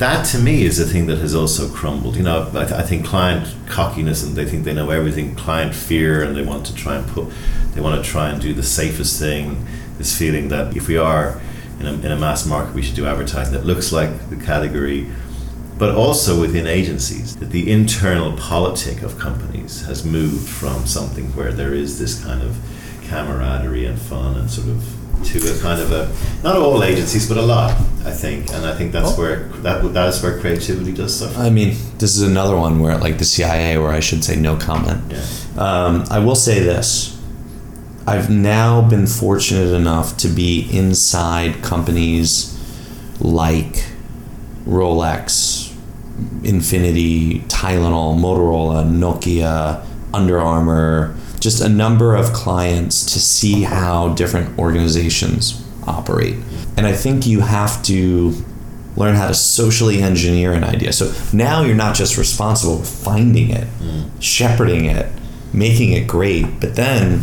[0.00, 2.16] That to me is a thing that has also crumbled.
[2.16, 5.74] You know, I, th- I think client cockiness and they think they know everything, client
[5.74, 7.30] fear, and they want to try and put,
[7.74, 9.66] they want to try and do the safest thing.
[9.98, 11.38] This feeling that if we are
[11.80, 15.10] in a, in a mass market, we should do advertising that looks like the category
[15.76, 17.36] but also within agencies.
[17.36, 22.40] That the internal politic of companies has moved from something where there is this kind
[22.42, 22.56] of
[23.04, 26.10] camaraderie and fun and sort of to a kind of a
[26.42, 27.70] not all agencies but a lot
[28.04, 29.18] I think and I think that's Oh.
[29.20, 31.38] where that that is where creativity does suffer.
[31.38, 34.56] I mean, this is another one where, like the CIA, where I should say no
[34.56, 35.02] comment.
[35.12, 35.22] Yeah.
[35.58, 37.18] Um, I will say this:
[38.06, 42.56] I've now been fortunate enough to be inside companies
[43.20, 43.84] like
[44.66, 45.70] Rolex,
[46.42, 54.58] Infiniti, Tylenol, Motorola, Nokia, Under Armour, just a number of clients to see how different
[54.58, 56.36] organizations operate.
[56.76, 58.34] And I think you have to
[58.96, 60.92] learn how to socially engineer an idea.
[60.92, 64.10] So now you're not just responsible for finding it, mm.
[64.20, 65.10] shepherding it,
[65.52, 67.22] making it great, but then,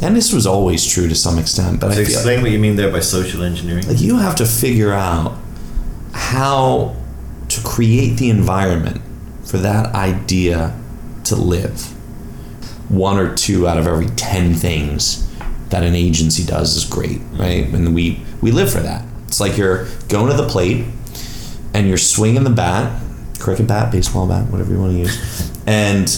[0.00, 2.58] and this was always true to some extent, but So I feel explain what you
[2.58, 3.86] mean there by social engineering.
[3.86, 5.36] like you have to figure out
[6.12, 6.96] how
[7.48, 9.00] to create the environment
[9.44, 10.78] for that idea
[11.24, 11.94] to live.
[12.88, 15.28] One or two out of every 10 things
[15.70, 17.64] that an agency does is great, right?
[17.64, 17.74] Mm-hmm.
[17.74, 19.04] And we we live for that.
[19.26, 20.86] It's like you're going to the plate
[21.74, 23.00] and you're swinging the bat,
[23.38, 26.08] cricket bat, baseball bat, whatever you want to use, and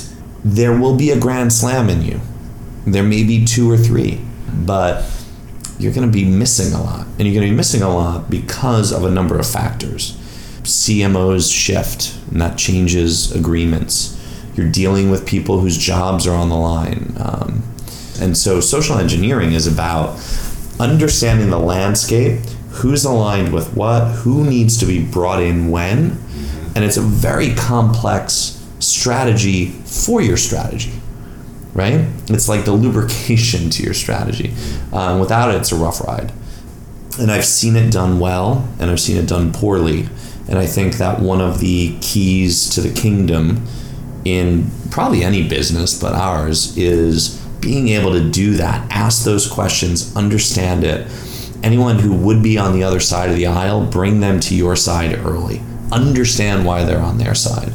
[0.45, 2.21] there will be a grand slam in you.
[2.87, 4.21] There may be two or three,
[4.53, 5.05] but
[5.79, 7.07] you're going to be missing a lot.
[7.19, 10.17] And you're going to be missing a lot because of a number of factors.
[10.63, 14.17] CMOs shift, and that changes agreements.
[14.55, 17.15] You're dealing with people whose jobs are on the line.
[17.19, 17.63] Um,
[18.21, 20.19] and so social engineering is about
[20.79, 26.19] understanding the landscape, who's aligned with what, who needs to be brought in when.
[26.75, 30.93] And it's a very complex strategy for your strategy
[31.75, 32.07] right?
[32.29, 34.55] It's like the lubrication to your strategy.
[34.93, 36.33] Um, without it, it's a rough ride.
[37.19, 40.09] And I've seen it done well, and I've seen it done poorly.
[40.49, 43.67] And I think that one of the keys to the kingdom
[44.25, 50.15] in probably any business, but ours, is being able to do that, ask those questions,
[50.17, 51.07] understand it.
[51.63, 54.77] Anyone who would be on the other side of the aisle, bring them to your
[54.77, 55.61] side early.
[55.93, 57.71] Understand why they're on their side.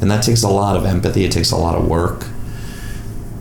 [0.00, 2.26] And that takes a lot of empathy, it takes a lot of work.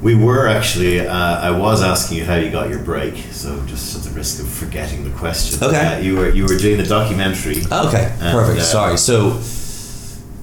[0.01, 0.99] We were actually.
[0.99, 4.41] Uh, I was asking you how you got your break, so just at the risk
[4.41, 5.63] of forgetting the question.
[5.63, 5.77] Okay.
[5.77, 7.57] Uh, you were you were doing the documentary.
[7.71, 8.61] Okay, And, perfect.
[8.61, 8.97] uh, Sorry.
[8.97, 9.39] So,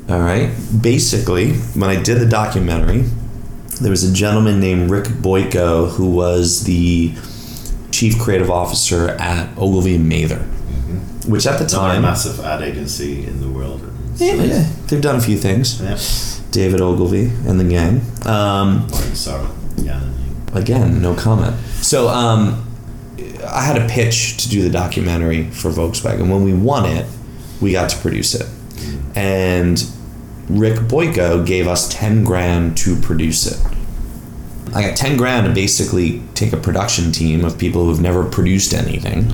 [0.09, 0.51] all right.
[0.81, 3.05] Basically, when I did the documentary,
[3.81, 7.14] there was a gentleman named Rick Boyko who was the
[7.90, 10.38] chief creative officer at Ogilvy and Mather,
[11.29, 13.81] which at the time Another massive ad agency in the world.
[14.16, 15.81] yeah, yeah, they've done a few things.
[15.81, 15.99] Yeah.
[16.51, 18.01] David Ogilvy and the gang.
[18.27, 18.88] Um,
[19.77, 20.01] Yeah.
[20.55, 21.55] again, no comment.
[21.83, 22.64] So um,
[23.47, 26.31] I had a pitch to do the documentary for Volkswagen.
[26.31, 27.07] When we won it,
[27.61, 28.47] we got to produce it,
[29.14, 29.85] and
[30.48, 33.58] Rick Boyko gave us ten grand to produce it.
[34.74, 38.72] I got ten grand to basically take a production team of people who've never produced
[38.72, 39.28] anything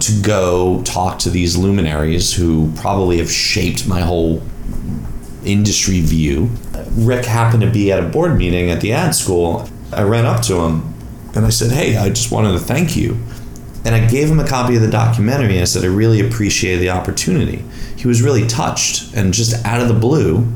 [0.00, 4.42] to go talk to these luminaries who probably have shaped my whole
[5.44, 6.50] industry view.
[6.92, 9.68] Rick happened to be at a board meeting at the ad school.
[9.92, 10.94] I ran up to him
[11.34, 13.18] and I said, Hey, I just wanted to thank you.
[13.84, 16.76] And I gave him a copy of the documentary and I said, I really appreciate
[16.76, 17.64] the opportunity.
[17.96, 20.46] He was really touched and just out of the blue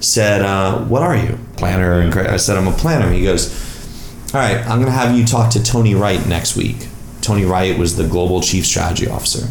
[0.00, 1.38] said, uh, What are you?
[1.56, 2.00] Planner.
[2.00, 3.10] And I said, I'm a planner.
[3.10, 3.52] He goes,
[4.34, 6.88] All right, I'm going to have you talk to Tony Wright next week.
[7.20, 9.48] Tony Wright was the global chief strategy officer.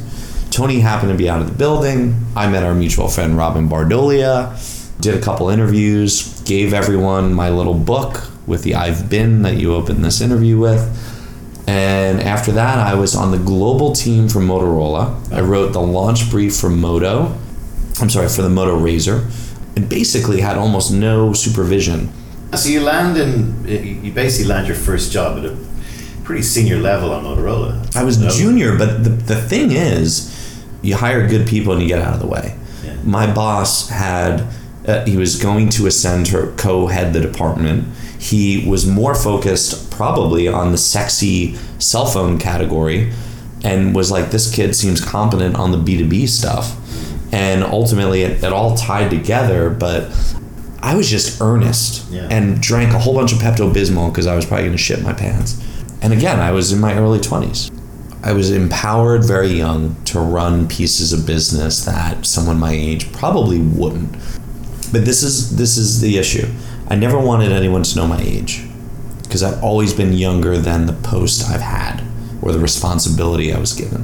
[0.49, 2.25] Tony happened to be out of the building.
[2.35, 4.55] I met our mutual friend Robin Bardolia,
[5.01, 9.73] did a couple interviews, gave everyone my little book with the I've been that you
[9.73, 11.14] opened this interview with.
[11.67, 15.31] And after that, I was on the global team for Motorola.
[15.33, 17.35] I wrote the launch brief for Moto.
[17.99, 22.11] I'm sorry, for the Moto RAZR, and basically had almost no supervision.
[22.53, 23.65] So you land in.
[24.03, 25.57] You basically land your first job at a
[26.23, 27.95] pretty senior level on Motorola.
[27.95, 28.29] I was No?
[28.29, 30.31] junior, but the, the thing is,
[30.81, 32.55] you hire good people and you get out of the way.
[32.83, 32.95] Yeah.
[33.03, 34.43] My boss had,
[34.87, 37.85] uh, he was going to ascend her co head the department.
[38.25, 43.11] He was more focused probably on the sexy cell phone category
[43.63, 46.75] and was like, this kid seems competent on the B2B stuff.
[47.31, 50.09] And ultimately, it, it all tied together, but
[50.81, 52.27] I was just earnest Yeah.
[52.31, 55.01] and drank a whole bunch of Pepto Bismol because I was probably going to shit
[55.03, 55.61] my pants.
[56.01, 57.71] And again, I was in my early 20s.
[58.23, 63.59] I was empowered very young to run pieces of business that someone my age probably
[63.59, 64.11] wouldn't.
[64.91, 66.47] But this is this is the issue.
[66.87, 68.63] I never wanted anyone to know my age
[69.23, 72.01] because I've always been younger than the post I've had
[72.41, 74.01] or the responsibility I was given.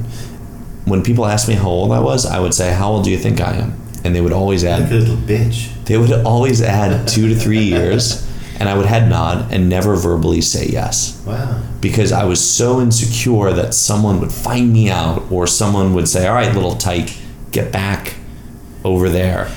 [0.84, 3.18] When people asked me how old I was, I would say, "How old do you
[3.18, 5.68] think I am?" And they would always add Like a little bitch.
[5.84, 8.26] they would always add 2 to 3 years
[8.58, 11.60] and I would head nod and never verbally say yes Wow.
[11.80, 16.26] because I was so insecure that someone would find me out or someone would say,
[16.26, 17.10] "All right, little tyke,
[17.52, 18.14] get back
[18.84, 19.48] over there."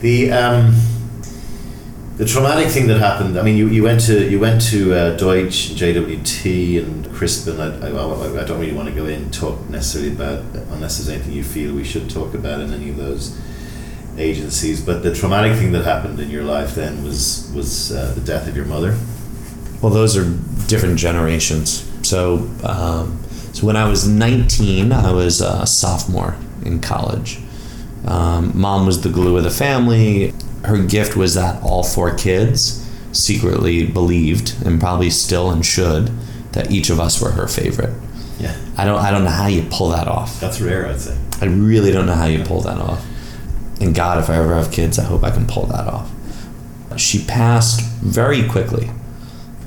[0.00, 0.74] The um,
[2.20, 3.38] the traumatic thing that happened.
[3.38, 7.58] I mean, you, you went to you went to uh, Deutsch, JWT, and Crispin.
[7.58, 10.40] I, I, I don't really want to go in and talk necessarily about
[10.74, 13.40] unless there's anything you feel we should talk about in any of those
[14.18, 14.84] agencies.
[14.84, 18.46] But the traumatic thing that happened in your life then was was uh, the death
[18.46, 18.98] of your mother.
[19.80, 20.28] Well, those are
[20.68, 21.88] different generations.
[22.06, 23.18] So, um,
[23.54, 27.38] so when I was 19, I was a sophomore in college.
[28.06, 30.34] Um, mom was the glue of the family.
[30.64, 36.08] Her gift was that all four kids secretly believed, and probably still and should,
[36.52, 37.94] that each of us were her favorite.
[38.38, 38.98] Yeah, I don't.
[38.98, 40.40] I don't know how you pull that off.
[40.40, 41.16] that's rare, I'd say.
[41.40, 43.04] I really don't know how you pull that off.
[43.80, 46.10] And God, if I ever have kids, I hope I can pull that off.
[46.96, 48.90] She passed very quickly,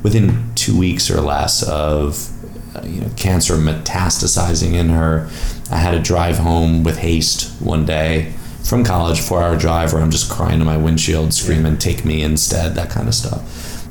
[0.03, 2.29] within two weeks or less of
[2.75, 5.29] uh, you know cancer metastasizing in her.
[5.71, 10.01] I had to drive home with haste one day from college, four hour drive, where
[10.01, 13.85] I'm just crying to my windshield, screaming, "Take me instead!" That kind of stuff.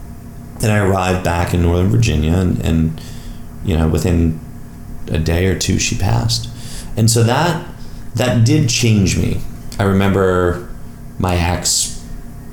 [0.63, 3.01] And I arrived back in Northern Virginia, and, and
[3.65, 4.41] you know within
[5.09, 6.49] a day or two, she passed.
[6.97, 7.67] And so that
[8.15, 9.41] that did change me.
[9.79, 10.69] I remember
[11.19, 12.03] my ex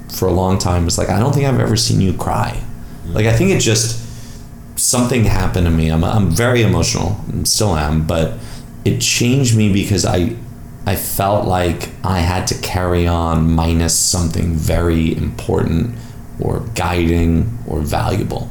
[0.10, 2.62] for a long time was like, I don't think I've ever seen you cry.
[3.06, 3.14] Mm.
[3.14, 4.06] Like I think it just
[4.76, 5.90] something happened to me.
[5.90, 8.34] I'm I'm very emotional, and still am, but
[8.86, 10.36] it changed me because I
[10.90, 15.96] I felt like I had to carry on minus something very important
[16.40, 18.50] or guiding or valuable.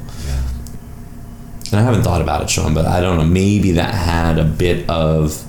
[1.73, 3.25] And I haven't thought about it, Sean, but I don't know.
[3.25, 5.43] Maybe that had a bit of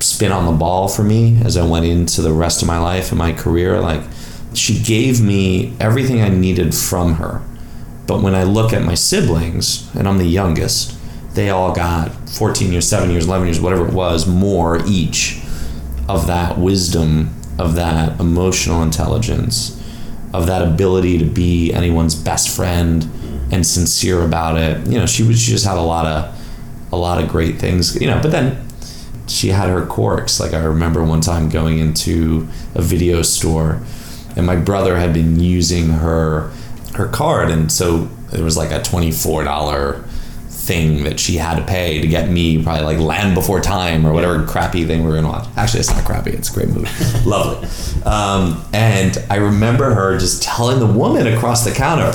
[0.00, 3.10] spin on the ball for me as I went into the rest of my life
[3.10, 3.78] and my career.
[3.78, 4.00] Like,
[4.54, 7.42] she gave me everything I needed from her.
[8.06, 10.96] But when I look at my siblings, and I'm the youngest,
[11.34, 15.40] they all got 14 years, 7 years, 11 years, whatever it was, more each
[16.08, 19.80] of that wisdom, of that emotional intelligence,
[20.34, 23.08] of that ability to be anyone's best friend
[23.50, 24.86] and sincere about it.
[24.86, 26.38] You know, she was she just had a lot of
[26.92, 28.66] a lot of great things, you know, but then
[29.26, 30.40] she had her quirks.
[30.40, 33.80] Like I remember one time going into a video store
[34.36, 36.50] and my brother had been using her
[36.94, 40.04] her card and so it was like a $24
[40.62, 44.12] thing that she had to pay to get me probably like Land Before Time or
[44.12, 45.48] whatever crappy thing we were gonna watch.
[45.56, 46.30] Actually, it's not crappy.
[46.30, 46.88] It's a great movie.
[47.28, 47.68] Lovely.
[48.04, 52.12] Um, and I remember her just telling the woman across the counter,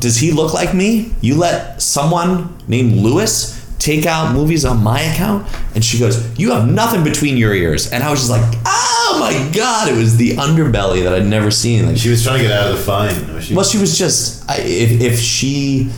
[0.00, 1.12] "Does he look like me?
[1.20, 6.52] You let someone named Lewis." Take out movies on my account, and she goes, "You
[6.52, 10.16] have nothing between your ears." And I was just like, "Oh my god!" It was
[10.16, 11.84] the underbelly that I'd never seen.
[11.86, 13.40] Like She was trying to get out of the fine.
[13.42, 13.54] She?
[13.54, 15.90] well, she was just if if she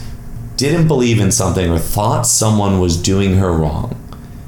[0.56, 3.94] didn't believe in something or thought someone was doing her wrong,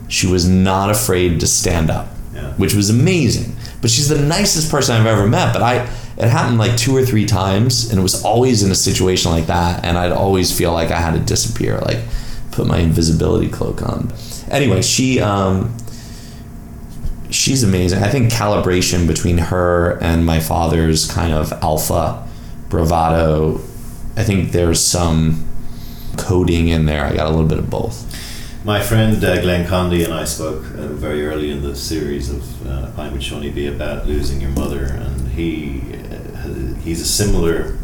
[0.08, 2.52] she was not afraid to stand up, Yeah.
[2.56, 3.54] which was amazing.
[3.80, 5.52] But she's the nicest person I've ever met.
[5.52, 8.74] But I it happened like two or three times, and it was always in a
[8.74, 11.98] situation like that, and I'd always feel like I had to disappear, like
[12.50, 14.12] put my invisibility cloak on.
[14.50, 15.76] Anyway, she um,
[17.30, 18.02] she's amazing.
[18.02, 22.26] I think calibration between her and my father's kind of alpha
[22.68, 23.60] bravado.
[24.16, 25.47] I think there's some
[26.18, 27.04] coding in there.
[27.04, 28.04] I got a little bit of both.
[28.64, 32.66] My friend uh, Glenn Condy and I spoke uh, very early in the series of
[32.66, 37.78] uh, Pint with Seaniebee about losing your mother, and he uh, he's a similar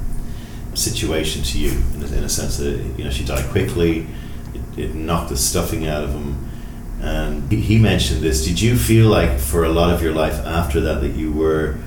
[0.75, 4.07] situation to you in a, in a sense that you know she died quickly,
[4.53, 6.51] it, it knocked the stuffing out of him,
[7.01, 8.44] and he, he mentioned this.
[8.44, 11.79] Did you feel like for a lot of your life after that that you were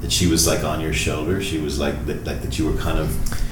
[0.00, 1.42] that she was like on your shoulder?
[1.42, 3.44] She was like that, like that you were kind of.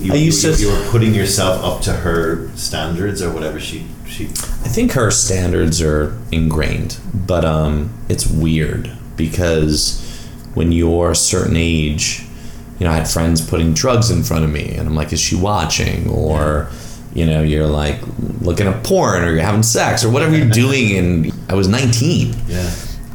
[0.00, 3.60] You, I used you, to- you were putting yourself up to her standards or whatever
[3.60, 10.02] she she I think her standards are ingrained, but um, it's weird because
[10.54, 12.22] when you're a certain age,
[12.78, 15.20] you know, I had friends putting drugs in front of me, and I'm like, is
[15.20, 16.08] she watching?
[16.10, 16.68] Or,
[17.14, 18.00] you know, you're like
[18.40, 20.96] looking at porn or you're having sex or whatever you're doing.
[20.98, 22.34] And I was 19.
[22.48, 22.70] yeah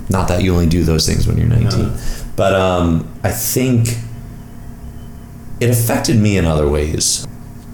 [0.10, 1.70] Not that you only do those things when you're 19.
[1.70, 1.98] No.
[2.36, 3.90] But um, I think
[5.62, 7.26] it affected me in other ways.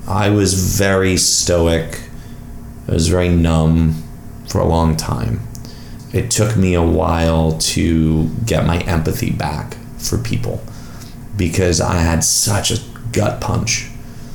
[0.07, 2.01] I was very stoic.
[2.87, 4.03] I was very numb
[4.47, 5.41] for a long time.
[6.13, 10.61] It took me a while to get my empathy back for people
[11.35, 12.79] because I had such a
[13.11, 13.89] gut punch.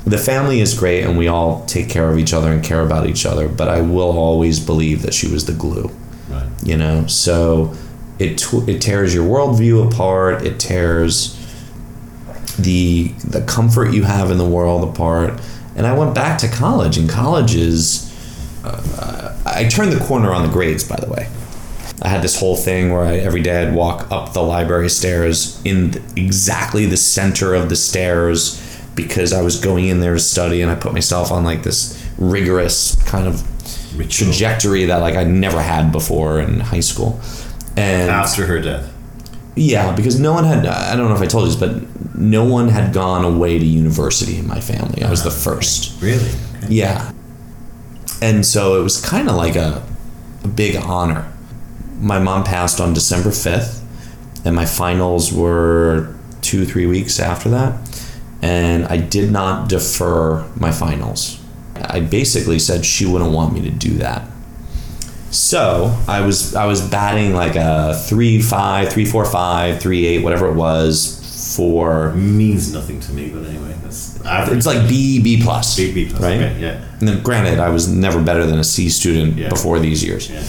[0.05, 3.07] The family is great and we all take care of each other and care about
[3.07, 5.89] each other, but I will always believe that she was the glue
[6.29, 7.73] right you know so
[8.19, 11.37] it tw- it tears your worldview apart it tears
[12.57, 15.39] the the comfort you have in the world apart
[15.75, 18.09] and i went back to college and college is
[18.63, 21.27] uh, i turned the corner on the grades by the way
[22.01, 25.61] I had this whole thing where I, every day I'd walk up the library stairs
[25.63, 28.59] in exactly the center of the stairs
[28.93, 32.05] because I was going in there to study, and I put myself on like this
[32.17, 33.41] rigorous kind of
[33.97, 34.27] Ritual.
[34.27, 37.21] trajectory that like I never had before in high school.
[37.77, 38.92] And After her death.
[39.55, 42.43] Yeah, because no one had, I don't know if I told you this, but no
[42.43, 45.03] one had gone away to university in my family.
[45.03, 46.01] I was the ah, first.
[46.01, 46.31] Really?
[46.63, 46.67] Okay.
[46.69, 47.11] Yeah.
[48.21, 49.83] And so it was kind of like a,
[50.43, 51.31] a big honor.
[51.99, 53.83] My mom passed on December 5th,
[54.45, 58.03] and my finals were two, three weeks after that.
[58.41, 61.41] And I did not defer my finals.
[61.75, 64.27] I basically said she wouldn't want me to do that.
[65.33, 70.23] So I was I was batting like a three five, three four five, three eight,
[70.23, 71.19] whatever it was
[71.57, 74.57] for Means nothing to me, but anyway, that's average.
[74.57, 75.75] it's like B B plus.
[75.75, 76.21] B, B plus.
[76.21, 76.39] right?
[76.39, 76.85] Okay, yeah.
[76.99, 79.49] And then, granted, I was never better than a C student Yeah.
[79.49, 80.29] before these years.
[80.29, 80.43] Yeah.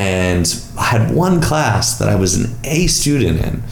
[0.00, 0.46] And
[0.78, 3.62] I had one class that I was an A student in,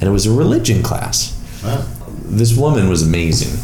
[0.00, 1.36] and it was a religion class.
[1.62, 1.86] Well,
[2.24, 3.58] This woman was amazing,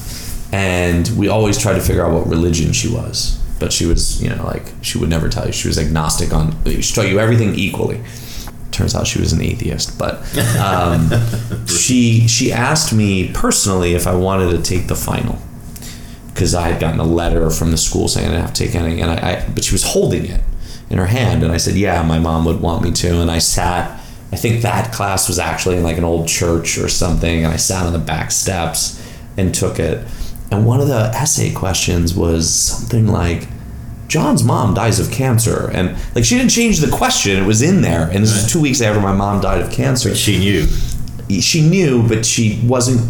[0.53, 3.39] and we always tried to figure out what religion she was.
[3.59, 5.53] But she was, you know, like she would never tell you.
[5.53, 6.55] She was agnostic on.
[6.65, 8.03] She taught you everything equally.
[8.71, 10.17] Turns out she was an atheist, but
[10.59, 11.11] um,
[11.67, 15.39] she she asked me personally if I wanted to take the final
[16.37, 18.75] because I had gotten a letter from the school saying I didn't have to take
[18.75, 20.43] anything, and I, I but she was holding it
[20.91, 23.39] in her hand, and I said, yeah, my mom would want me to, and I
[23.39, 23.99] sat.
[24.33, 27.57] I think that class was actually in like an old church or something, and I
[27.57, 29.03] sat on the back steps
[29.37, 30.07] and took it.
[30.51, 33.49] And one of the essay questions was something like,
[34.09, 37.81] John's mom dies of cancer, and like she didn't change the question; it was in
[37.81, 38.03] there.
[38.09, 40.15] And this was two weeks after my mom died of cancer.
[40.15, 40.67] she knew.
[41.41, 43.01] She knew, but she wasn't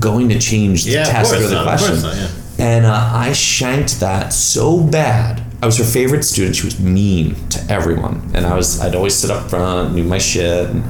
[0.00, 2.00] going to change the Yeah, test or the not, question.
[2.00, 2.28] not, yeah.
[2.58, 5.42] And uh, I shanked that so bad.
[5.62, 6.56] I was her favorite student.
[6.56, 10.16] She was mean to everyone, and I was I'd always sit up front, do my
[10.18, 10.70] shit.
[10.70, 10.82] And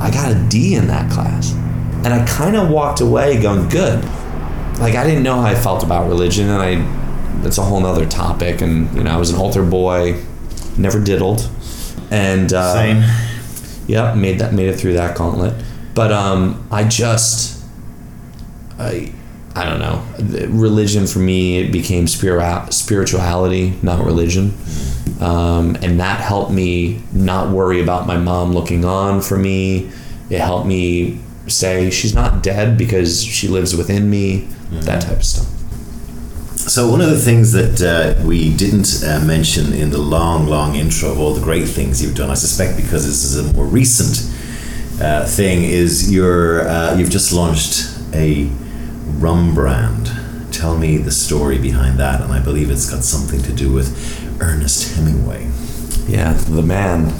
[0.00, 4.02] I got a D in that class, and I kind of walked away going good.
[4.78, 8.06] Like I didn't know how I felt about religion, and I it's a whole nother
[8.06, 8.60] topic.
[8.60, 10.20] And you know, I was an altar boy,
[10.76, 11.48] never diddled,
[12.10, 13.04] and uh, Same.
[13.86, 15.54] Yep, made that made it through that gauntlet.
[15.94, 17.62] But um, I just,
[18.78, 19.12] I,
[19.54, 20.04] I don't know.
[20.48, 24.54] Religion for me it became spiri- spirituality, not religion,
[25.20, 29.90] um, and that helped me not worry about my mom looking on for me.
[30.30, 34.48] It helped me say she's not dead because she lives within me.
[34.70, 35.46] That type of stuff.
[36.56, 40.74] So one of the things that uh, we didn't uh, mention in the long, long
[40.74, 43.66] intro of all the great things you've done, I suspect because this is a more
[43.66, 44.32] recent
[45.00, 48.46] uh, thing, is your uh, you've just launched a
[49.18, 50.10] rum brand.
[50.52, 54.40] Tell me the story behind that, and I believe it's got something to do with
[54.40, 55.50] Ernest Hemingway.
[56.08, 57.12] Yeah, the man.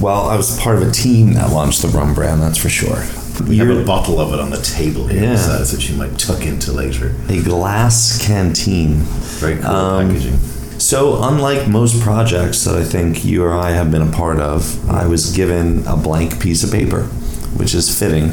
[0.00, 2.40] Well, I was part of a team that launched the rum brand.
[2.40, 3.04] That's for sure.
[3.46, 5.32] We have a bottle of it on the table here, Yeah.
[5.32, 7.14] beside us, which you might tuck into later.
[7.28, 9.02] A glass canteen.
[9.40, 10.38] Very cool Um, packaging.
[10.78, 14.78] So, unlike most projects that I think you or I have been a part of,
[14.88, 17.02] I was given a blank piece of paper,
[17.56, 18.32] which is fitting,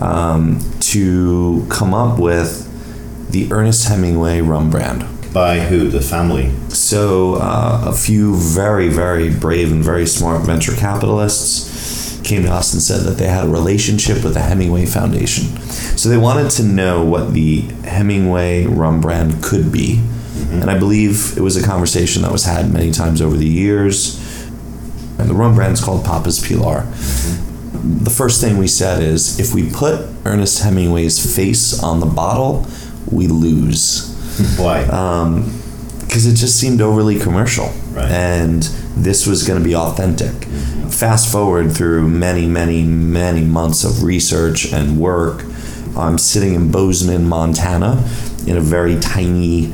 [0.00, 2.66] um, to come up with
[3.30, 5.04] the Ernest Hemingway rum brand.
[5.32, 5.88] By who?
[5.88, 6.50] The family.
[6.68, 12.72] So, uh, a few very, very brave and very smart venture capitalists came to us
[12.72, 15.44] and said that they had a relationship with the Hemingway Foundation.
[15.96, 19.96] So, they wanted to know what the Hemingway rum brand could be.
[19.96, 20.62] Mm-hmm.
[20.62, 24.18] And I believe it was a conversation that was had many times over the years.
[25.18, 26.82] And the rum brand is called Papa's Pilar.
[26.82, 28.04] Mm-hmm.
[28.04, 32.66] The first thing we said is if we put Ernest Hemingway's face on the bottle,
[33.10, 34.10] we lose
[34.56, 34.84] Why?
[34.84, 35.56] Um,
[36.00, 37.66] because it just seemed overly commercial.
[37.92, 38.10] Right.
[38.10, 40.44] And this was going to be authentic.
[40.90, 45.44] Fast forward through many, many, many months of research and work.
[45.96, 48.04] I'm sitting in Bozeman, Montana,
[48.46, 49.72] in a very tiny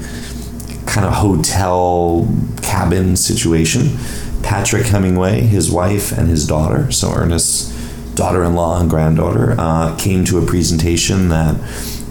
[0.86, 2.28] kind of hotel
[2.62, 3.96] cabin situation.
[4.42, 7.74] Patrick Hemingway, his wife, and his daughter, so Ernest's
[8.14, 11.56] daughter in law and granddaughter, uh, came to a presentation that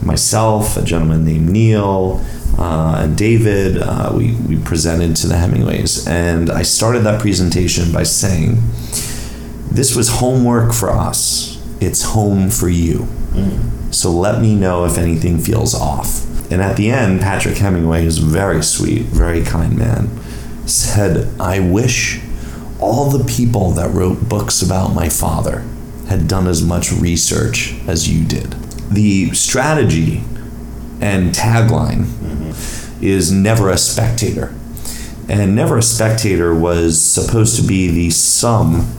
[0.03, 2.23] myself, a gentleman named Neil,
[2.57, 6.07] uh, and David, uh, we, we presented to the Hemingways.
[6.07, 8.57] And I started that presentation by saying,
[9.71, 13.07] This was homework for us, it's home for you.
[13.91, 16.25] So let me know if anything feels off.
[16.51, 20.09] And at the end, Patrick Hemingway, who's very sweet, very kind man,
[20.67, 22.21] said, I wish
[22.79, 25.65] all the people that wrote books about my father
[26.07, 28.51] had done as much research as you did.
[28.91, 30.23] The strategy
[31.01, 32.05] and tagline
[33.01, 34.53] is never a spectator.
[35.27, 38.91] And never a spectator was supposed to be the sum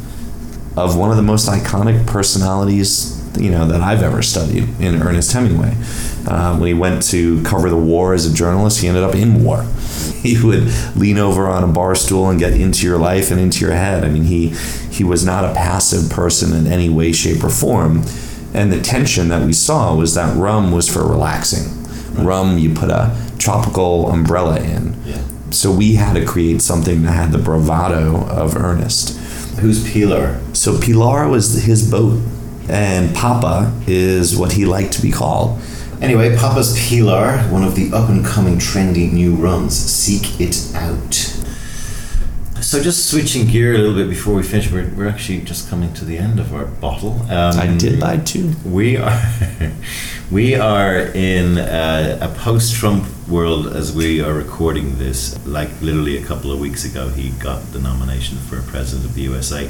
[0.76, 5.32] of one of the most iconic personalities you know that I've ever studied in Ernest
[5.32, 5.74] Hemingway.
[6.26, 9.42] Uh, when he went to cover the war as a journalist, he ended up in
[9.42, 9.66] war.
[10.26, 13.60] He would lean over on a bar stool and get into your life and into
[13.60, 14.02] your head.
[14.02, 14.48] I mean, he
[14.90, 18.02] he was not a passive person in any way, shape, or form.
[18.52, 21.85] And the tension that we saw was that rum was for relaxing.
[22.24, 24.94] Rum, you put a tropical umbrella in.
[25.04, 25.22] Yeah.
[25.50, 29.16] So we had to create something that had the bravado of Ernest.
[29.58, 30.40] Who's Pilar?
[30.52, 32.20] So Pilar was his boat
[32.68, 35.60] and Papa is what he liked to be called.
[36.00, 39.74] Anyway, Papa's Pilar, one of the up and coming trendy new runs.
[39.74, 41.14] Seek it out.
[42.60, 45.94] So, just switching gear a little bit before we finish, we're, we're actually just coming
[45.94, 47.22] to the end of our bottle.
[47.30, 48.54] Um, I did buy two.
[48.64, 49.08] We are,
[50.30, 55.38] we are in a, a post-Trump world as we are recording this.
[55.46, 59.22] Like literally a couple of weeks ago, he got the nomination for president of the
[59.22, 59.68] USA.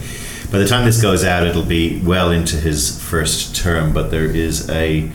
[0.50, 4.24] By the time this goes out, it'll be well into his first term, but there
[4.24, 5.12] is a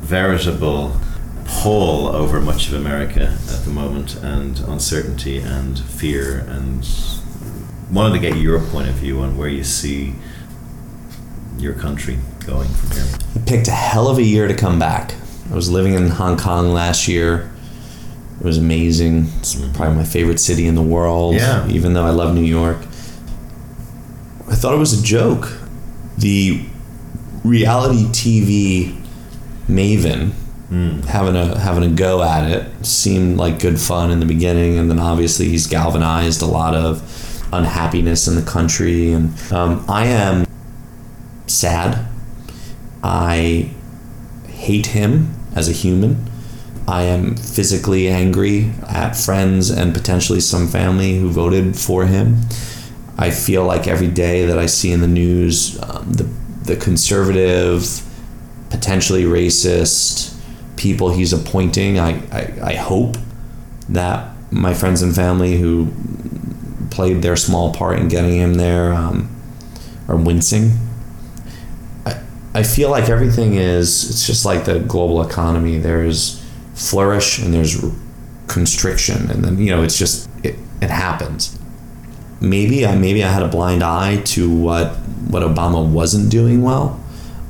[0.00, 1.00] veritable
[1.46, 6.38] pall over much of America at the moment, and uncertainty and fear.
[6.48, 6.86] And
[7.90, 10.14] wanted to get your point of view on where you see
[11.58, 13.18] your country going from here.
[13.34, 15.14] I picked a hell of a year to come back.
[15.50, 17.50] I was living in Hong Kong last year.
[18.40, 19.26] It was amazing.
[19.38, 19.72] It's mm-hmm.
[19.74, 21.34] probably my favorite city in the world.
[21.34, 21.66] Yeah.
[21.68, 22.78] Even though I love New York.
[24.48, 25.58] I thought it was a joke.
[26.18, 26.64] The
[27.44, 29.02] reality TV
[29.68, 30.32] maven
[30.70, 31.04] mm.
[31.04, 34.90] having a having a go at it seemed like good fun in the beginning, and
[34.90, 37.02] then obviously he's galvanized a lot of
[37.52, 39.12] unhappiness in the country.
[39.12, 40.46] And um, I am
[41.46, 42.06] sad.
[43.06, 43.70] I
[44.48, 46.28] hate him as a human.
[46.88, 52.40] I am physically angry at friends and potentially some family who voted for him.
[53.16, 56.28] I feel like every day that I see in the news um, the
[56.64, 58.02] the conservative,
[58.70, 60.36] potentially racist
[60.74, 62.00] people he's appointing.
[62.00, 63.16] I, I, I hope
[63.88, 65.92] that my friends and family who
[66.90, 69.30] played their small part in getting him there um,
[70.08, 70.72] are wincing.
[72.58, 75.78] I, feel like everything is, it's just like the global economy.
[75.78, 76.44] There's
[76.74, 77.84] flourish and there's
[78.46, 79.30] constriction.
[79.30, 81.58] And then, you know, it's just, it, it happens
[82.40, 84.96] maybe I maybe I had a blind eye to what
[85.28, 87.00] what Obama wasn't doing well,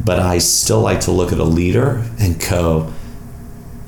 [0.05, 2.93] but I still like to look at a leader and go,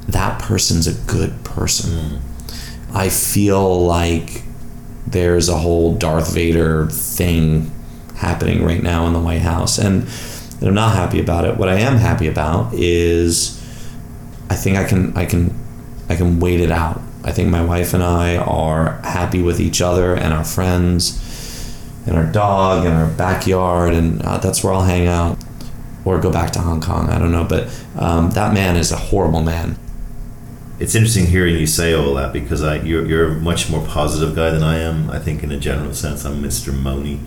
[0.09, 1.91] that person's a good person.
[1.91, 2.21] Mm.
[2.95, 4.43] I feel like
[5.07, 7.71] there's a whole Darth Vader thing
[8.17, 10.07] happening right now in the White House, and,
[10.61, 11.57] I'm not happy about it.
[11.57, 13.57] What I am happy about is
[14.51, 15.55] I think I can I can
[16.09, 17.01] I can wait it out.
[17.25, 21.25] I think my wife and I are happy with each other and our friends
[22.07, 25.39] and our dog and our backyard, and uh, that's where I'll hang out
[26.05, 27.11] or go back to Hong Kong.
[27.11, 29.77] I don't know, but um, that man is a horrible man.
[30.81, 34.35] It's interesting hearing you say all that because I, you're, you're a much more positive
[34.35, 35.11] guy than I am.
[35.11, 36.73] I think, in a general sense, I'm Mr.
[36.73, 37.21] Money.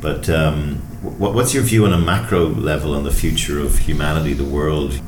[0.00, 4.32] But um, what, what's your view on a macro level on the future of humanity,
[4.32, 5.00] the world?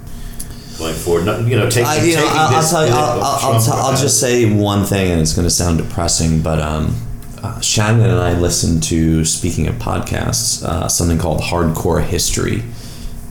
[0.79, 1.25] going forward.
[1.25, 2.93] Not, you know, taking, I, you know, I'll, I'll you.
[2.95, 6.61] I'll, I'll, I'll, I'll just say one thing, and it's going to sound depressing, but
[6.61, 6.95] um,
[7.43, 12.63] uh, Shannon and I listened to, speaking of podcasts, uh, something called Hardcore History,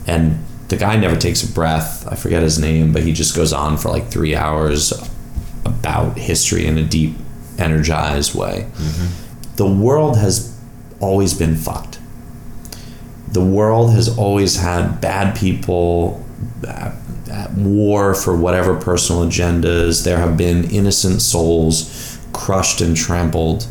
[0.06, 2.06] and the guy never takes a breath.
[2.06, 4.92] I forget his name, but he just goes on for like three hours
[5.64, 7.16] about history in a deep,
[7.58, 8.68] energized way.
[8.74, 9.56] Mm-hmm.
[9.56, 10.57] The world has
[11.00, 11.98] always been fucked.
[13.32, 16.24] The world has always had bad people,
[17.30, 20.04] at war for whatever personal agendas.
[20.04, 23.66] There have been innocent souls crushed and trampled.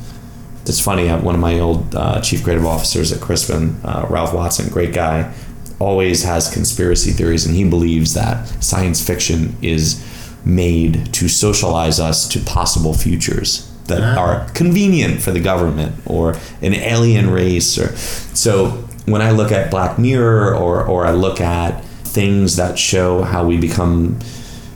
[0.65, 4.69] It's funny, one of my old uh, chief creative officers at Crispin, uh, Ralph Watson,
[4.69, 5.34] great guy,
[5.80, 10.03] always has conspiracy theories, and he believes that science fiction is
[10.43, 14.19] made to socialize us to possible futures that ah.
[14.19, 17.95] are convenient for the government or an alien race or
[18.35, 18.69] so
[19.05, 23.45] when I look at Black Mirror or or I look at things that show how
[23.45, 24.19] we become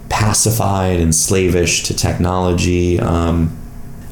[0.09, 2.99] pacified and slavish to technology.
[2.99, 3.57] Um,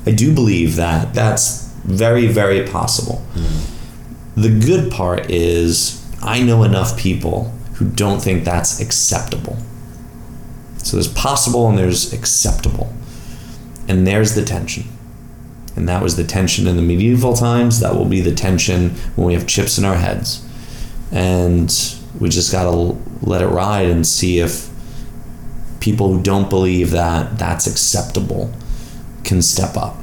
[0.06, 3.24] I do believe that that's very, very possible.
[3.36, 3.76] Mm.
[4.36, 9.58] The good part is I know enough people who don't think that's acceptable.
[10.78, 12.92] So there's possible and there's acceptable.
[13.90, 14.86] And there's the tension.
[15.76, 17.80] And that was the tension in the medieval times.
[17.80, 20.46] That will be the tension when we have chips in our heads.
[21.12, 21.74] And
[22.20, 24.70] we just got to let it ride and see if
[25.80, 28.54] people who don't believe that that's acceptable
[29.24, 29.98] can step up.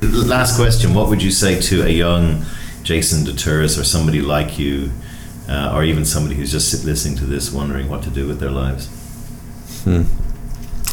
[0.00, 2.44] Last question What would you say to a young
[2.82, 4.92] Jason DeTurris or somebody like you,
[5.48, 8.50] uh, or even somebody who's just listening to this wondering what to do with their
[8.50, 8.86] lives?
[9.84, 10.02] Hmm.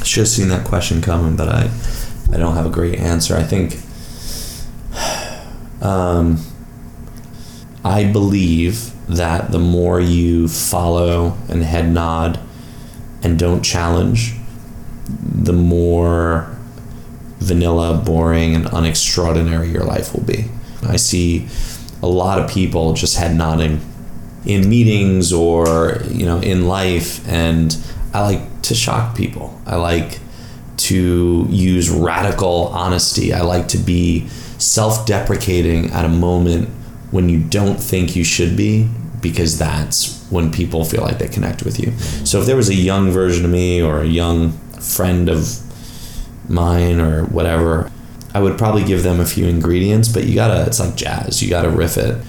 [0.03, 1.69] Should have seen that question coming, but I,
[2.31, 3.35] I don't have a great answer.
[3.35, 3.77] I think,
[5.81, 6.39] um,
[7.83, 12.39] I believe that the more you follow and head nod
[13.21, 14.33] and don't challenge,
[15.07, 16.55] the more
[17.39, 20.45] vanilla, boring, and unextraordinary your life will be.
[20.83, 21.47] I see
[22.01, 23.81] a lot of people just head nodding
[24.45, 27.77] in meetings or you know in life, and
[28.13, 29.59] I like to shock people.
[29.65, 30.19] I like
[30.77, 33.33] to use radical honesty.
[33.33, 36.69] I like to be self-deprecating at a moment
[37.11, 38.89] when you don't think you should be
[39.21, 41.91] because that's when people feel like they connect with you.
[42.25, 45.59] So if there was a young version of me or a young friend of
[46.49, 47.91] mine or whatever,
[48.33, 51.49] I would probably give them a few ingredients, but you gotta, it's like jazz, you
[51.49, 52.23] gotta riff it.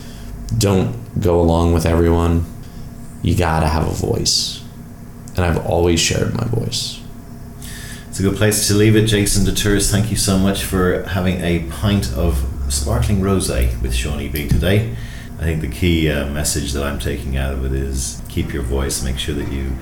[0.56, 2.44] Don't go along with everyone.
[3.22, 4.63] You gotta have a voice.
[5.36, 7.00] And I've always shared my voice.
[8.08, 9.06] It's a good place to leave it.
[9.06, 14.18] Jason DeTurris, thank you so much for having a pint of sparkling rosé with Sean
[14.30, 14.94] B today.
[15.38, 18.62] I think the key uh, message that I'm taking out of it is keep your
[18.62, 19.72] voice, make sure that you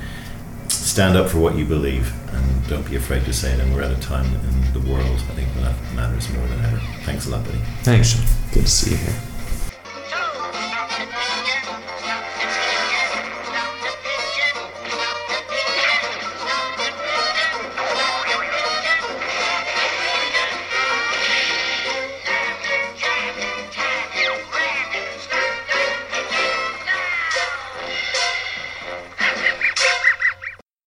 [0.68, 3.60] stand up for what you believe and don't be afraid to say it.
[3.60, 6.64] And we're at a time in the world, I think, when that matters more than
[6.64, 6.80] ever.
[7.04, 7.58] Thanks a lot, buddy.
[7.82, 8.26] Thanks, Sean.
[8.52, 9.31] Good to see you here.